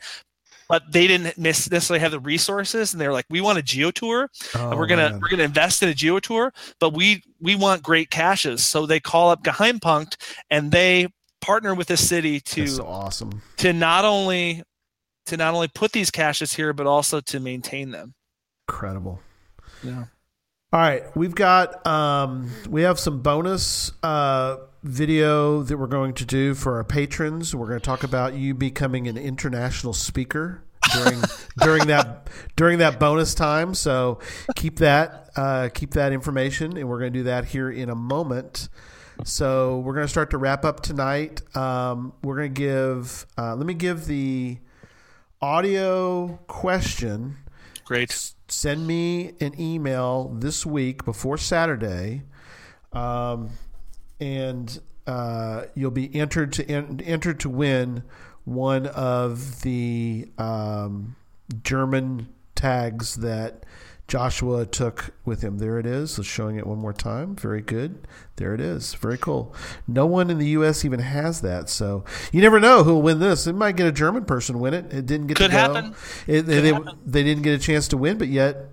[0.68, 4.28] but they didn't necessarily have the resources, and they're like, "We want a geo tour,
[4.54, 5.20] Oh, and we're gonna man.
[5.20, 9.00] we're gonna invest in a geo tour, but we we want great caches." So they
[9.00, 10.16] call up Geheimpunkt,
[10.50, 11.08] and they
[11.40, 13.42] partner with the city to so awesome.
[13.58, 14.62] to not only
[15.26, 18.14] to not only put these caches here, but also to maintain them.
[18.68, 19.20] Incredible.
[19.82, 20.04] Yeah.
[20.70, 24.56] All right, we've got um, we have some bonus uh,
[24.88, 27.54] video that we're going to do for our patrons.
[27.54, 30.62] We're going to talk about you becoming an international speaker
[30.94, 31.22] during
[31.58, 33.74] during that during that bonus time.
[33.74, 34.18] So
[34.56, 37.94] keep that uh, keep that information, and we're going to do that here in a
[37.94, 38.68] moment.
[39.24, 41.42] So we're going to start to wrap up tonight.
[41.56, 43.26] Um, we're going to give.
[43.36, 44.58] Uh, let me give the
[45.42, 47.36] audio question
[47.84, 48.32] Great.
[48.48, 52.22] send me an email this week before Saturday,
[52.92, 53.50] um,
[54.20, 58.02] and uh, you'll be entered to en- entered to win
[58.44, 61.16] one of the um,
[61.62, 63.64] German tags that
[64.06, 65.58] Joshua took with him.
[65.58, 66.12] There it is.
[66.12, 67.36] So showing it one more time.
[67.36, 68.06] Very good.
[68.36, 68.94] There it is.
[68.94, 69.54] Very cool.
[69.86, 70.82] No one in the U.S.
[70.84, 71.68] even has that.
[71.68, 73.46] So you never know who will win this.
[73.46, 74.92] It might get a German person win it.
[74.94, 75.58] It didn't get Could to go.
[75.74, 75.94] happen.
[76.26, 76.98] It, Could they, happen.
[77.04, 78.67] they didn't get a chance to win, but yet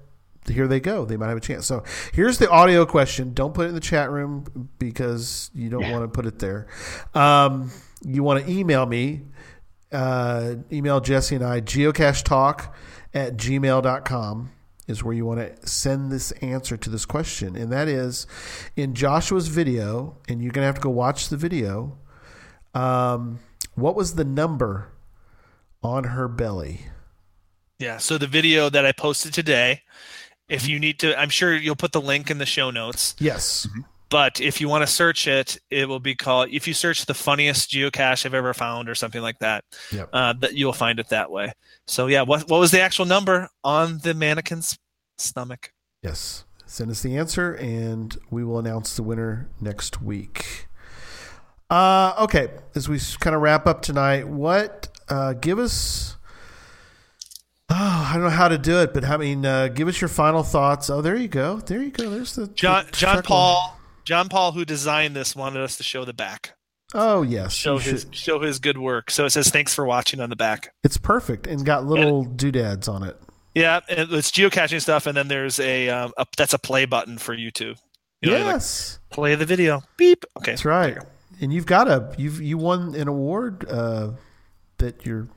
[0.47, 1.05] here they go.
[1.05, 1.65] They might have a chance.
[1.65, 3.34] So here's the audio question.
[3.34, 6.67] Don't put it in the chat room because you don't want to put it there.
[7.13, 7.72] Um,
[8.03, 9.23] you want to email me.
[9.91, 12.73] Uh, email Jesse and I, geocachetalk
[13.13, 14.51] at gmail.com
[14.88, 17.55] is where you want to send this answer to this question.
[17.55, 18.27] And that is
[18.76, 21.97] in Joshua's video, and you're going to have to go watch the video.
[22.73, 23.39] Um,
[23.76, 24.91] what was the number
[25.81, 26.81] on her belly?
[27.80, 27.97] Yeah.
[27.97, 29.81] So the video that I posted today,
[30.49, 33.15] if you need to, I'm sure you'll put the link in the show notes.
[33.19, 33.67] Yes.
[34.09, 36.49] But if you want to search it, it will be called.
[36.51, 40.09] If you search the funniest geocache I've ever found or something like that, Yep.
[40.13, 41.53] uh, that you'll find it that way.
[41.88, 44.77] So yeah, what what was the actual number on the mannequin's
[45.17, 45.72] stomach?
[46.03, 46.45] Yes.
[46.67, 50.67] Send us the answer, and we will announce the winner next week.
[51.69, 56.17] Uh, okay, as we kind of wrap up tonight, what uh, give us?
[57.70, 57.76] Oh,
[58.10, 60.44] I don't know how to do it, but I mean, uh, give us your final
[60.44, 60.90] thoughts.
[60.90, 61.58] Oh, there you go.
[61.60, 62.10] There you go.
[62.12, 63.24] There's the John the John.
[63.24, 66.54] Paul John Paul who designed this wanted us to show the back.
[66.94, 69.10] Oh yes, Show his should- show his good work.
[69.10, 70.74] So it says thanks for watching on the back.
[70.84, 73.20] It's perfect and got little doodads on it.
[73.56, 77.18] Yeah, and it's geocaching stuff, and then there's a, um, a that's a play button
[77.18, 77.78] for YouTube.
[78.22, 79.82] You know, like, yes, play the video.
[79.98, 80.24] Beep.
[80.38, 80.98] Okay, that's right.
[81.42, 84.12] And you've got a you've you won an award uh,
[84.78, 85.30] that your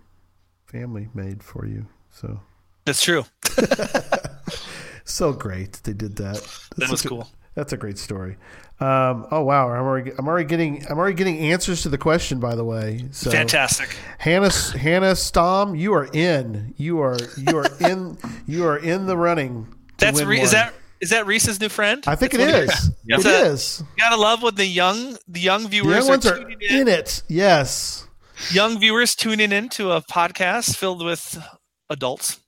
[0.66, 1.86] family made for you.
[2.20, 2.40] So
[2.84, 3.24] That's true.
[5.04, 6.34] so great they did that.
[6.36, 7.28] That That's was a- cool.
[7.54, 8.36] That's a great story.
[8.80, 12.38] Um, oh wow, I'm already I'm already getting I'm already getting answers to the question.
[12.38, 13.96] By the way, so Fantastic.
[14.18, 16.74] Hannah Hannah Stom, you are in.
[16.76, 18.16] You are you are in.
[18.46, 19.66] You are in the running.
[19.98, 22.04] That's Re- is that is that Reese's new friend?
[22.06, 23.24] I think it That's it is.
[23.24, 23.80] It a- is.
[23.96, 26.58] You gotta love when the young the young The viewers young ones are are tuning
[26.60, 26.76] in.
[26.82, 27.24] in it.
[27.28, 28.06] Yes.
[28.52, 31.42] Young viewers tuning into a podcast filled with
[31.90, 32.40] adults.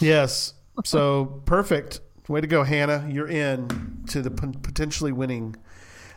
[0.00, 0.54] Yes.
[0.84, 2.00] So perfect.
[2.28, 3.08] Way to go, Hannah.
[3.08, 5.56] You're in to the p- potentially winning.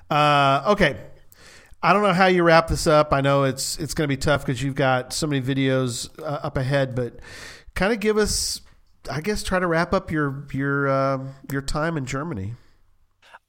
[0.09, 0.97] Uh, okay.
[1.81, 3.13] I don't know how you wrap this up.
[3.13, 6.39] I know it's it's going to be tough because you've got so many videos uh,
[6.43, 7.19] up ahead, but
[7.75, 8.61] kind of give us,
[9.09, 11.19] I guess, try to wrap up your your uh,
[11.51, 12.55] your time in Germany.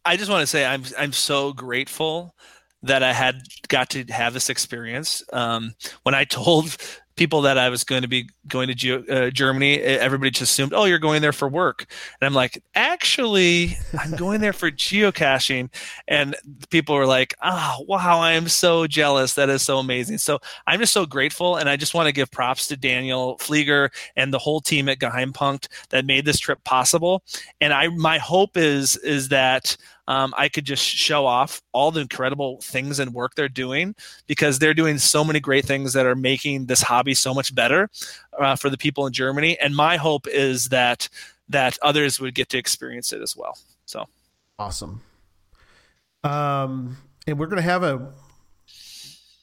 [0.05, 2.37] I just want to say I'm I'm so grateful
[2.83, 5.23] that I had got to have this experience.
[5.33, 5.75] Um,
[6.05, 6.77] when I told
[7.21, 10.73] people that I was going to be going to Geo, uh, Germany, everybody just assumed,
[10.73, 11.85] "Oh, you're going there for work,"
[12.19, 15.69] and I'm like, "Actually, I'm going there for geocaching."
[16.09, 16.35] And
[16.71, 18.21] people were like, "Oh, wow!
[18.21, 19.35] I am so jealous.
[19.35, 22.31] That is so amazing." So I'm just so grateful, and I just want to give
[22.31, 27.23] props to Daniel Flieger and the whole team at Geheimpunkt that made this trip possible.
[27.61, 29.77] And I, my hope is is that
[30.11, 33.95] um, I could just show off all the incredible things and work they're doing
[34.27, 37.89] because they're doing so many great things that are making this hobby so much better
[38.37, 39.57] uh, for the people in Germany.
[39.61, 41.09] And my hope is that
[41.49, 43.57] that others would get to experience it as well.
[43.87, 44.07] So
[44.59, 45.01] Awesome.
[46.25, 46.97] Um,
[47.29, 48.13] and we're gonna have a.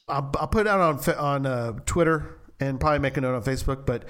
[0.09, 3.43] I'll, I'll put it out on on uh, Twitter and probably make a note on
[3.43, 3.85] Facebook.
[3.85, 4.03] But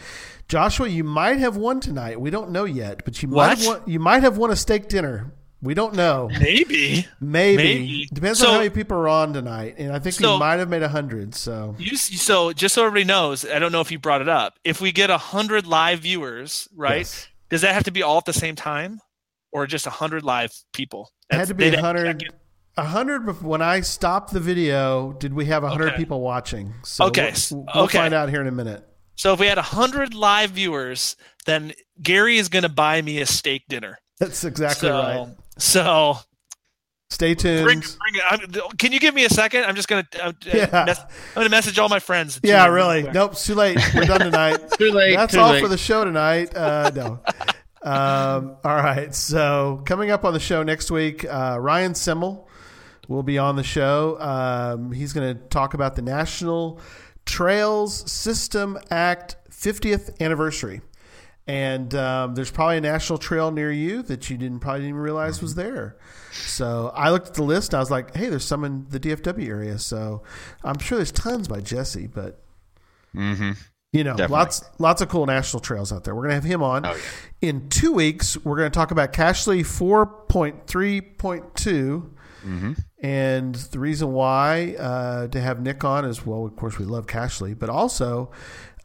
[0.47, 2.19] Joshua, you might have won tonight.
[2.19, 4.87] We don't know yet, but you might have won, you might have won a steak
[4.87, 5.33] dinner.
[5.61, 6.29] We don't know.
[6.39, 8.09] maybe Maybe, Maybe.
[8.13, 10.59] depends So- on how many people are on tonight, and I think So- we might
[10.59, 11.33] have made a hundred.
[11.35, 14.59] So you so just so everybody knows, I don't know if you brought it up.
[14.63, 16.97] If we get a hundred live viewers, right?
[16.99, 17.27] Yes.
[17.49, 18.99] Does that have to be all at the same time,
[19.51, 21.11] or just a hundred live people?
[21.31, 22.21] it had to be a have to check hundred.
[22.23, 22.33] it.
[22.77, 23.25] A hundred.
[23.25, 25.97] bef- When I stopped the video, did we have a hundred Okay.
[25.97, 26.75] people watching?
[26.83, 27.97] So Okay, we'll, we'll okay.
[27.97, 28.85] find out here in a minute.
[29.15, 31.15] So if we had 100 live viewers,
[31.47, 33.97] then Gary is going to buy me a steak dinner.
[34.19, 35.27] That's exactly so, right.
[35.57, 36.17] So
[37.09, 37.63] Stay tuned.
[37.63, 38.23] bring, bring it.
[38.29, 39.63] I'm, can you give me a second?
[39.63, 40.83] I'm just going to uh, Yeah.
[40.85, 42.39] mess, I'm going to message all my friends.
[42.43, 43.03] Yeah, really.
[43.03, 43.13] quick.
[43.13, 43.79] Nope, it's too late.
[43.95, 44.59] We're done tonight.
[44.77, 45.15] Too late.
[45.15, 45.61] That's too all late.
[45.61, 46.55] for the show tonight.
[46.55, 47.19] Uh, no.
[47.81, 49.15] Um, all right.
[49.15, 52.47] So coming up on the show next week, uh, Ryan Simmel
[53.07, 54.19] will be on the show.
[54.19, 56.81] Um, he's going to talk about the National
[57.25, 60.81] Trails System Act 50th anniversary.
[61.47, 65.41] And um, there's probably a national trail near you that you didn't probably didn't realize
[65.41, 65.95] was there.
[66.31, 68.99] So I looked at the list and I was like, hey, there's some in the
[68.99, 69.79] DFW area.
[69.79, 70.23] So
[70.63, 72.43] I'm sure there's tons by Jesse, but
[73.13, 73.53] hmm
[73.93, 74.33] you know, Definitely.
[74.33, 76.13] lots lots of cool national trails out there.
[76.13, 76.85] We're gonna have him on.
[76.85, 77.49] Oh, yeah.
[77.49, 82.13] In two weeks, we're gonna talk about Cachely four point three point two.
[82.45, 82.73] Mm-hmm.
[83.01, 87.07] And the reason why uh, to have Nick on is well, of course, we love
[87.07, 88.31] Cachely, but also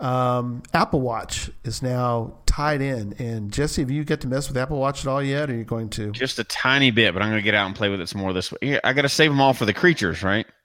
[0.02, 3.14] um, Apple Watch is now tied in.
[3.18, 5.48] And Jesse, have you get to mess with Apple Watch at all yet?
[5.48, 6.10] Or are you going to?
[6.10, 8.20] Just a tiny bit, but I'm going to get out and play with it some
[8.20, 8.80] more this week.
[8.82, 10.46] I got to save them all for the creatures, right?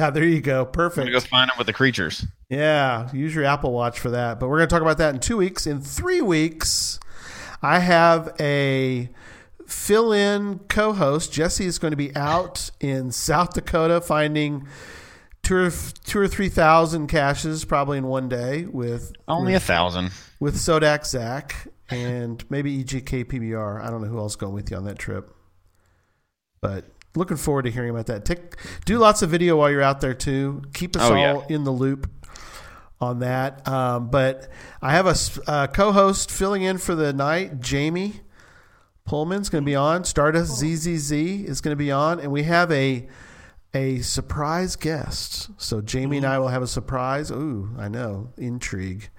[0.00, 0.64] Yeah, there you go.
[0.64, 0.96] Perfect.
[0.96, 2.24] going to go find them with the creatures.
[2.48, 4.40] Yeah, use your Apple Watch for that.
[4.40, 5.66] But we're going to talk about that in two weeks.
[5.66, 6.98] In three weeks,
[7.62, 9.10] I have a
[9.66, 11.32] fill in co host.
[11.32, 14.66] Jesse is going to be out in South Dakota finding
[15.46, 15.70] two or,
[16.04, 20.10] two or 3,000 caches probably in one day with, Only a thousand.
[20.40, 23.80] with Sodak Zach and maybe EGK PBR.
[23.80, 25.32] I don't know who else going with you on that trip.
[26.60, 28.24] But looking forward to hearing about that.
[28.24, 28.56] Take,
[28.86, 30.62] do lots of video while you're out there too.
[30.74, 31.16] Keep us Oh, all
[31.48, 31.54] yeah.
[31.54, 32.10] in the loop
[33.00, 33.68] on that.
[33.68, 34.48] Um, but
[34.82, 35.14] I have a,
[35.48, 37.60] uh, co-host filling in for the night.
[37.60, 38.20] Jamie
[39.06, 40.02] Pullman's going to be on.
[40.02, 43.06] Stardust ZZZ is going to be on, and we have a
[43.74, 45.50] a surprise guest.
[45.58, 47.30] So Jamie and I will have a surprise.
[47.30, 49.10] Ooh, I know intrigue,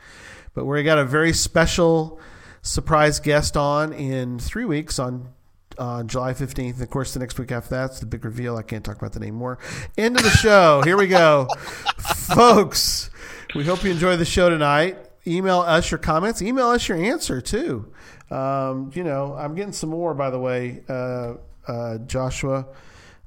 [0.53, 2.19] but we got a very special
[2.61, 5.29] surprise guest on in three weeks on
[5.77, 6.81] on July 15th.
[6.81, 8.57] Of course, the next week after that's the big reveal.
[8.57, 9.59] I can't talk about that anymore.
[9.97, 10.81] End of the show.
[10.83, 11.47] Here we go.
[12.35, 13.09] Folks,
[13.55, 14.97] we hope you enjoy the show tonight.
[15.25, 16.41] Email us your comments.
[16.41, 17.93] Email us your answer, too.
[18.31, 21.35] Um, you know, I'm getting some more, by the way, uh,
[21.67, 22.65] uh, Joshua.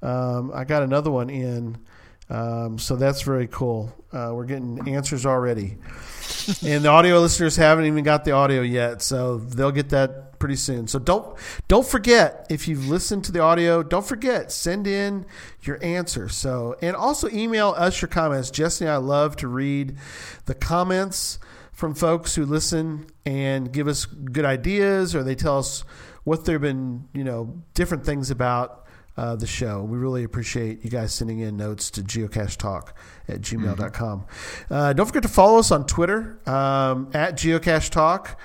[0.02, 1.78] Um, I got another one in.
[2.28, 3.92] Um, so that's very cool.
[4.12, 5.76] Uh, we're getting answers already.
[6.64, 10.56] and the audio listeners haven't even got the audio yet, so they'll get that pretty
[10.56, 10.86] soon.
[10.86, 11.36] So don't
[11.66, 15.26] don't forget if you've listened to the audio, don't forget send in
[15.62, 16.28] your answer.
[16.28, 18.50] So and also email us your comments.
[18.50, 19.96] Jesse and I love to read
[20.46, 21.38] the comments
[21.72, 25.84] from folks who listen and give us good ideas, or they tell us
[26.24, 28.86] what they've been, you know, different things about
[29.20, 29.82] uh, the show.
[29.82, 32.92] We really appreciate you guys sending in notes to geocachetalk
[33.28, 34.26] at gmail.com.
[34.70, 38.36] Uh, don't forget to follow us on Twitter um, at geocachetalk.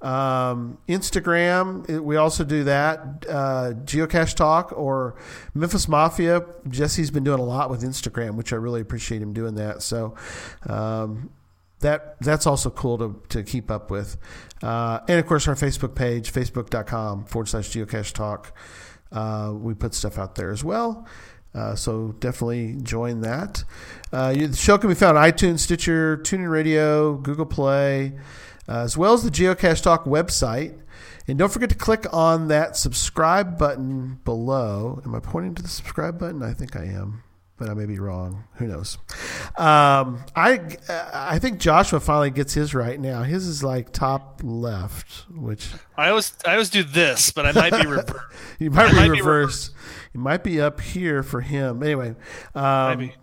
[0.00, 3.26] Um, Instagram, we also do that.
[3.28, 5.16] Uh, Geocache Talk or
[5.54, 6.44] Memphis Mafia.
[6.66, 9.82] Jesse's been doing a lot with Instagram, which I really appreciate him doing that.
[9.82, 10.16] So,
[10.66, 11.30] um,
[11.80, 14.16] that that's also cool to, to keep up with.
[14.62, 18.56] Uh, and of course, our Facebook page, facebook.com forward slash geocache talk.
[19.12, 21.06] Uh, we put stuff out there as well.
[21.54, 23.64] Uh, so definitely join that.
[24.10, 28.12] Uh, the show can be found on iTunes, Stitcher, TuneIn Radio, Google Play,
[28.68, 30.78] uh, as well as the Geocache Talk website.
[31.28, 35.00] And don't forget to click on that subscribe button below.
[35.04, 36.42] Am I pointing to the subscribe button?
[36.42, 37.22] I think I am,
[37.62, 38.42] but I may be wrong.
[38.54, 38.98] Who knows?
[39.56, 43.22] Um, I I think Joshua finally gets his right now.
[43.22, 47.80] His is like top left, which I always I always do this, but I might
[47.80, 48.16] be reversed.
[48.58, 49.70] you might be might be reverse.
[50.12, 51.84] It might be up here for him.
[51.84, 52.16] Anyway,
[52.56, 53.14] um, Maybe.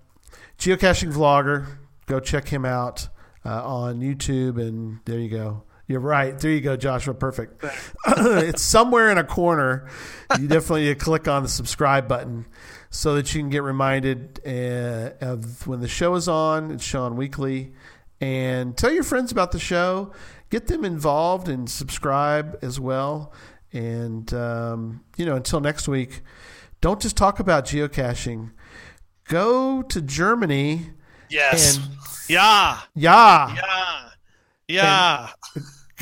[0.57, 1.77] geocaching vlogger.
[2.05, 3.09] Go check him out
[3.45, 5.63] uh, on YouTube, and there you go.
[5.85, 6.39] You're right.
[6.39, 7.13] There you go, Joshua.
[7.13, 7.61] Perfect.
[8.07, 9.89] it's somewhere in a corner.
[10.39, 12.45] You definitely click on the subscribe button
[12.89, 16.71] so that you can get reminded uh, of when the show is on.
[16.71, 17.73] It's shown weekly.
[18.21, 20.11] And tell your friends about the show.
[20.49, 23.33] Get them involved and subscribe as well.
[23.71, 26.21] And, um, you know, until next week,
[26.81, 28.51] don't just talk about geocaching.
[29.25, 30.91] Go to Germany.
[31.29, 31.77] Yes.
[31.77, 31.85] And
[32.27, 32.79] yeah.
[32.95, 34.09] yeah, Yeah.
[34.67, 35.29] Yeah.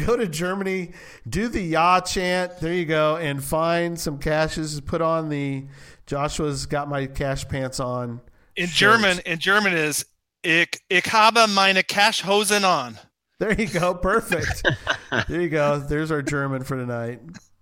[0.05, 0.93] go to Germany,
[1.27, 2.59] do the Ya chant.
[2.59, 4.79] There you go, and find some caches.
[4.81, 5.65] Put on the
[6.07, 8.21] Joshua's got my cache pants on.
[8.55, 8.99] In shirt.
[8.99, 10.05] German, in German is
[10.43, 12.97] ich ich habe meine Cashhosen on.
[13.39, 14.65] There you go, perfect.
[15.27, 15.79] there you go.
[15.79, 17.21] There's our German for tonight.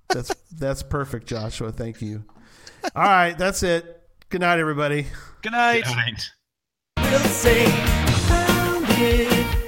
[0.09, 1.71] That's that's perfect, Joshua.
[1.71, 2.23] Thank you.
[2.95, 4.01] All right, that's it.
[4.29, 5.07] Good night, everybody.
[5.41, 5.85] Good night.
[5.87, 6.31] Right.
[6.97, 9.64] We'll say, found it.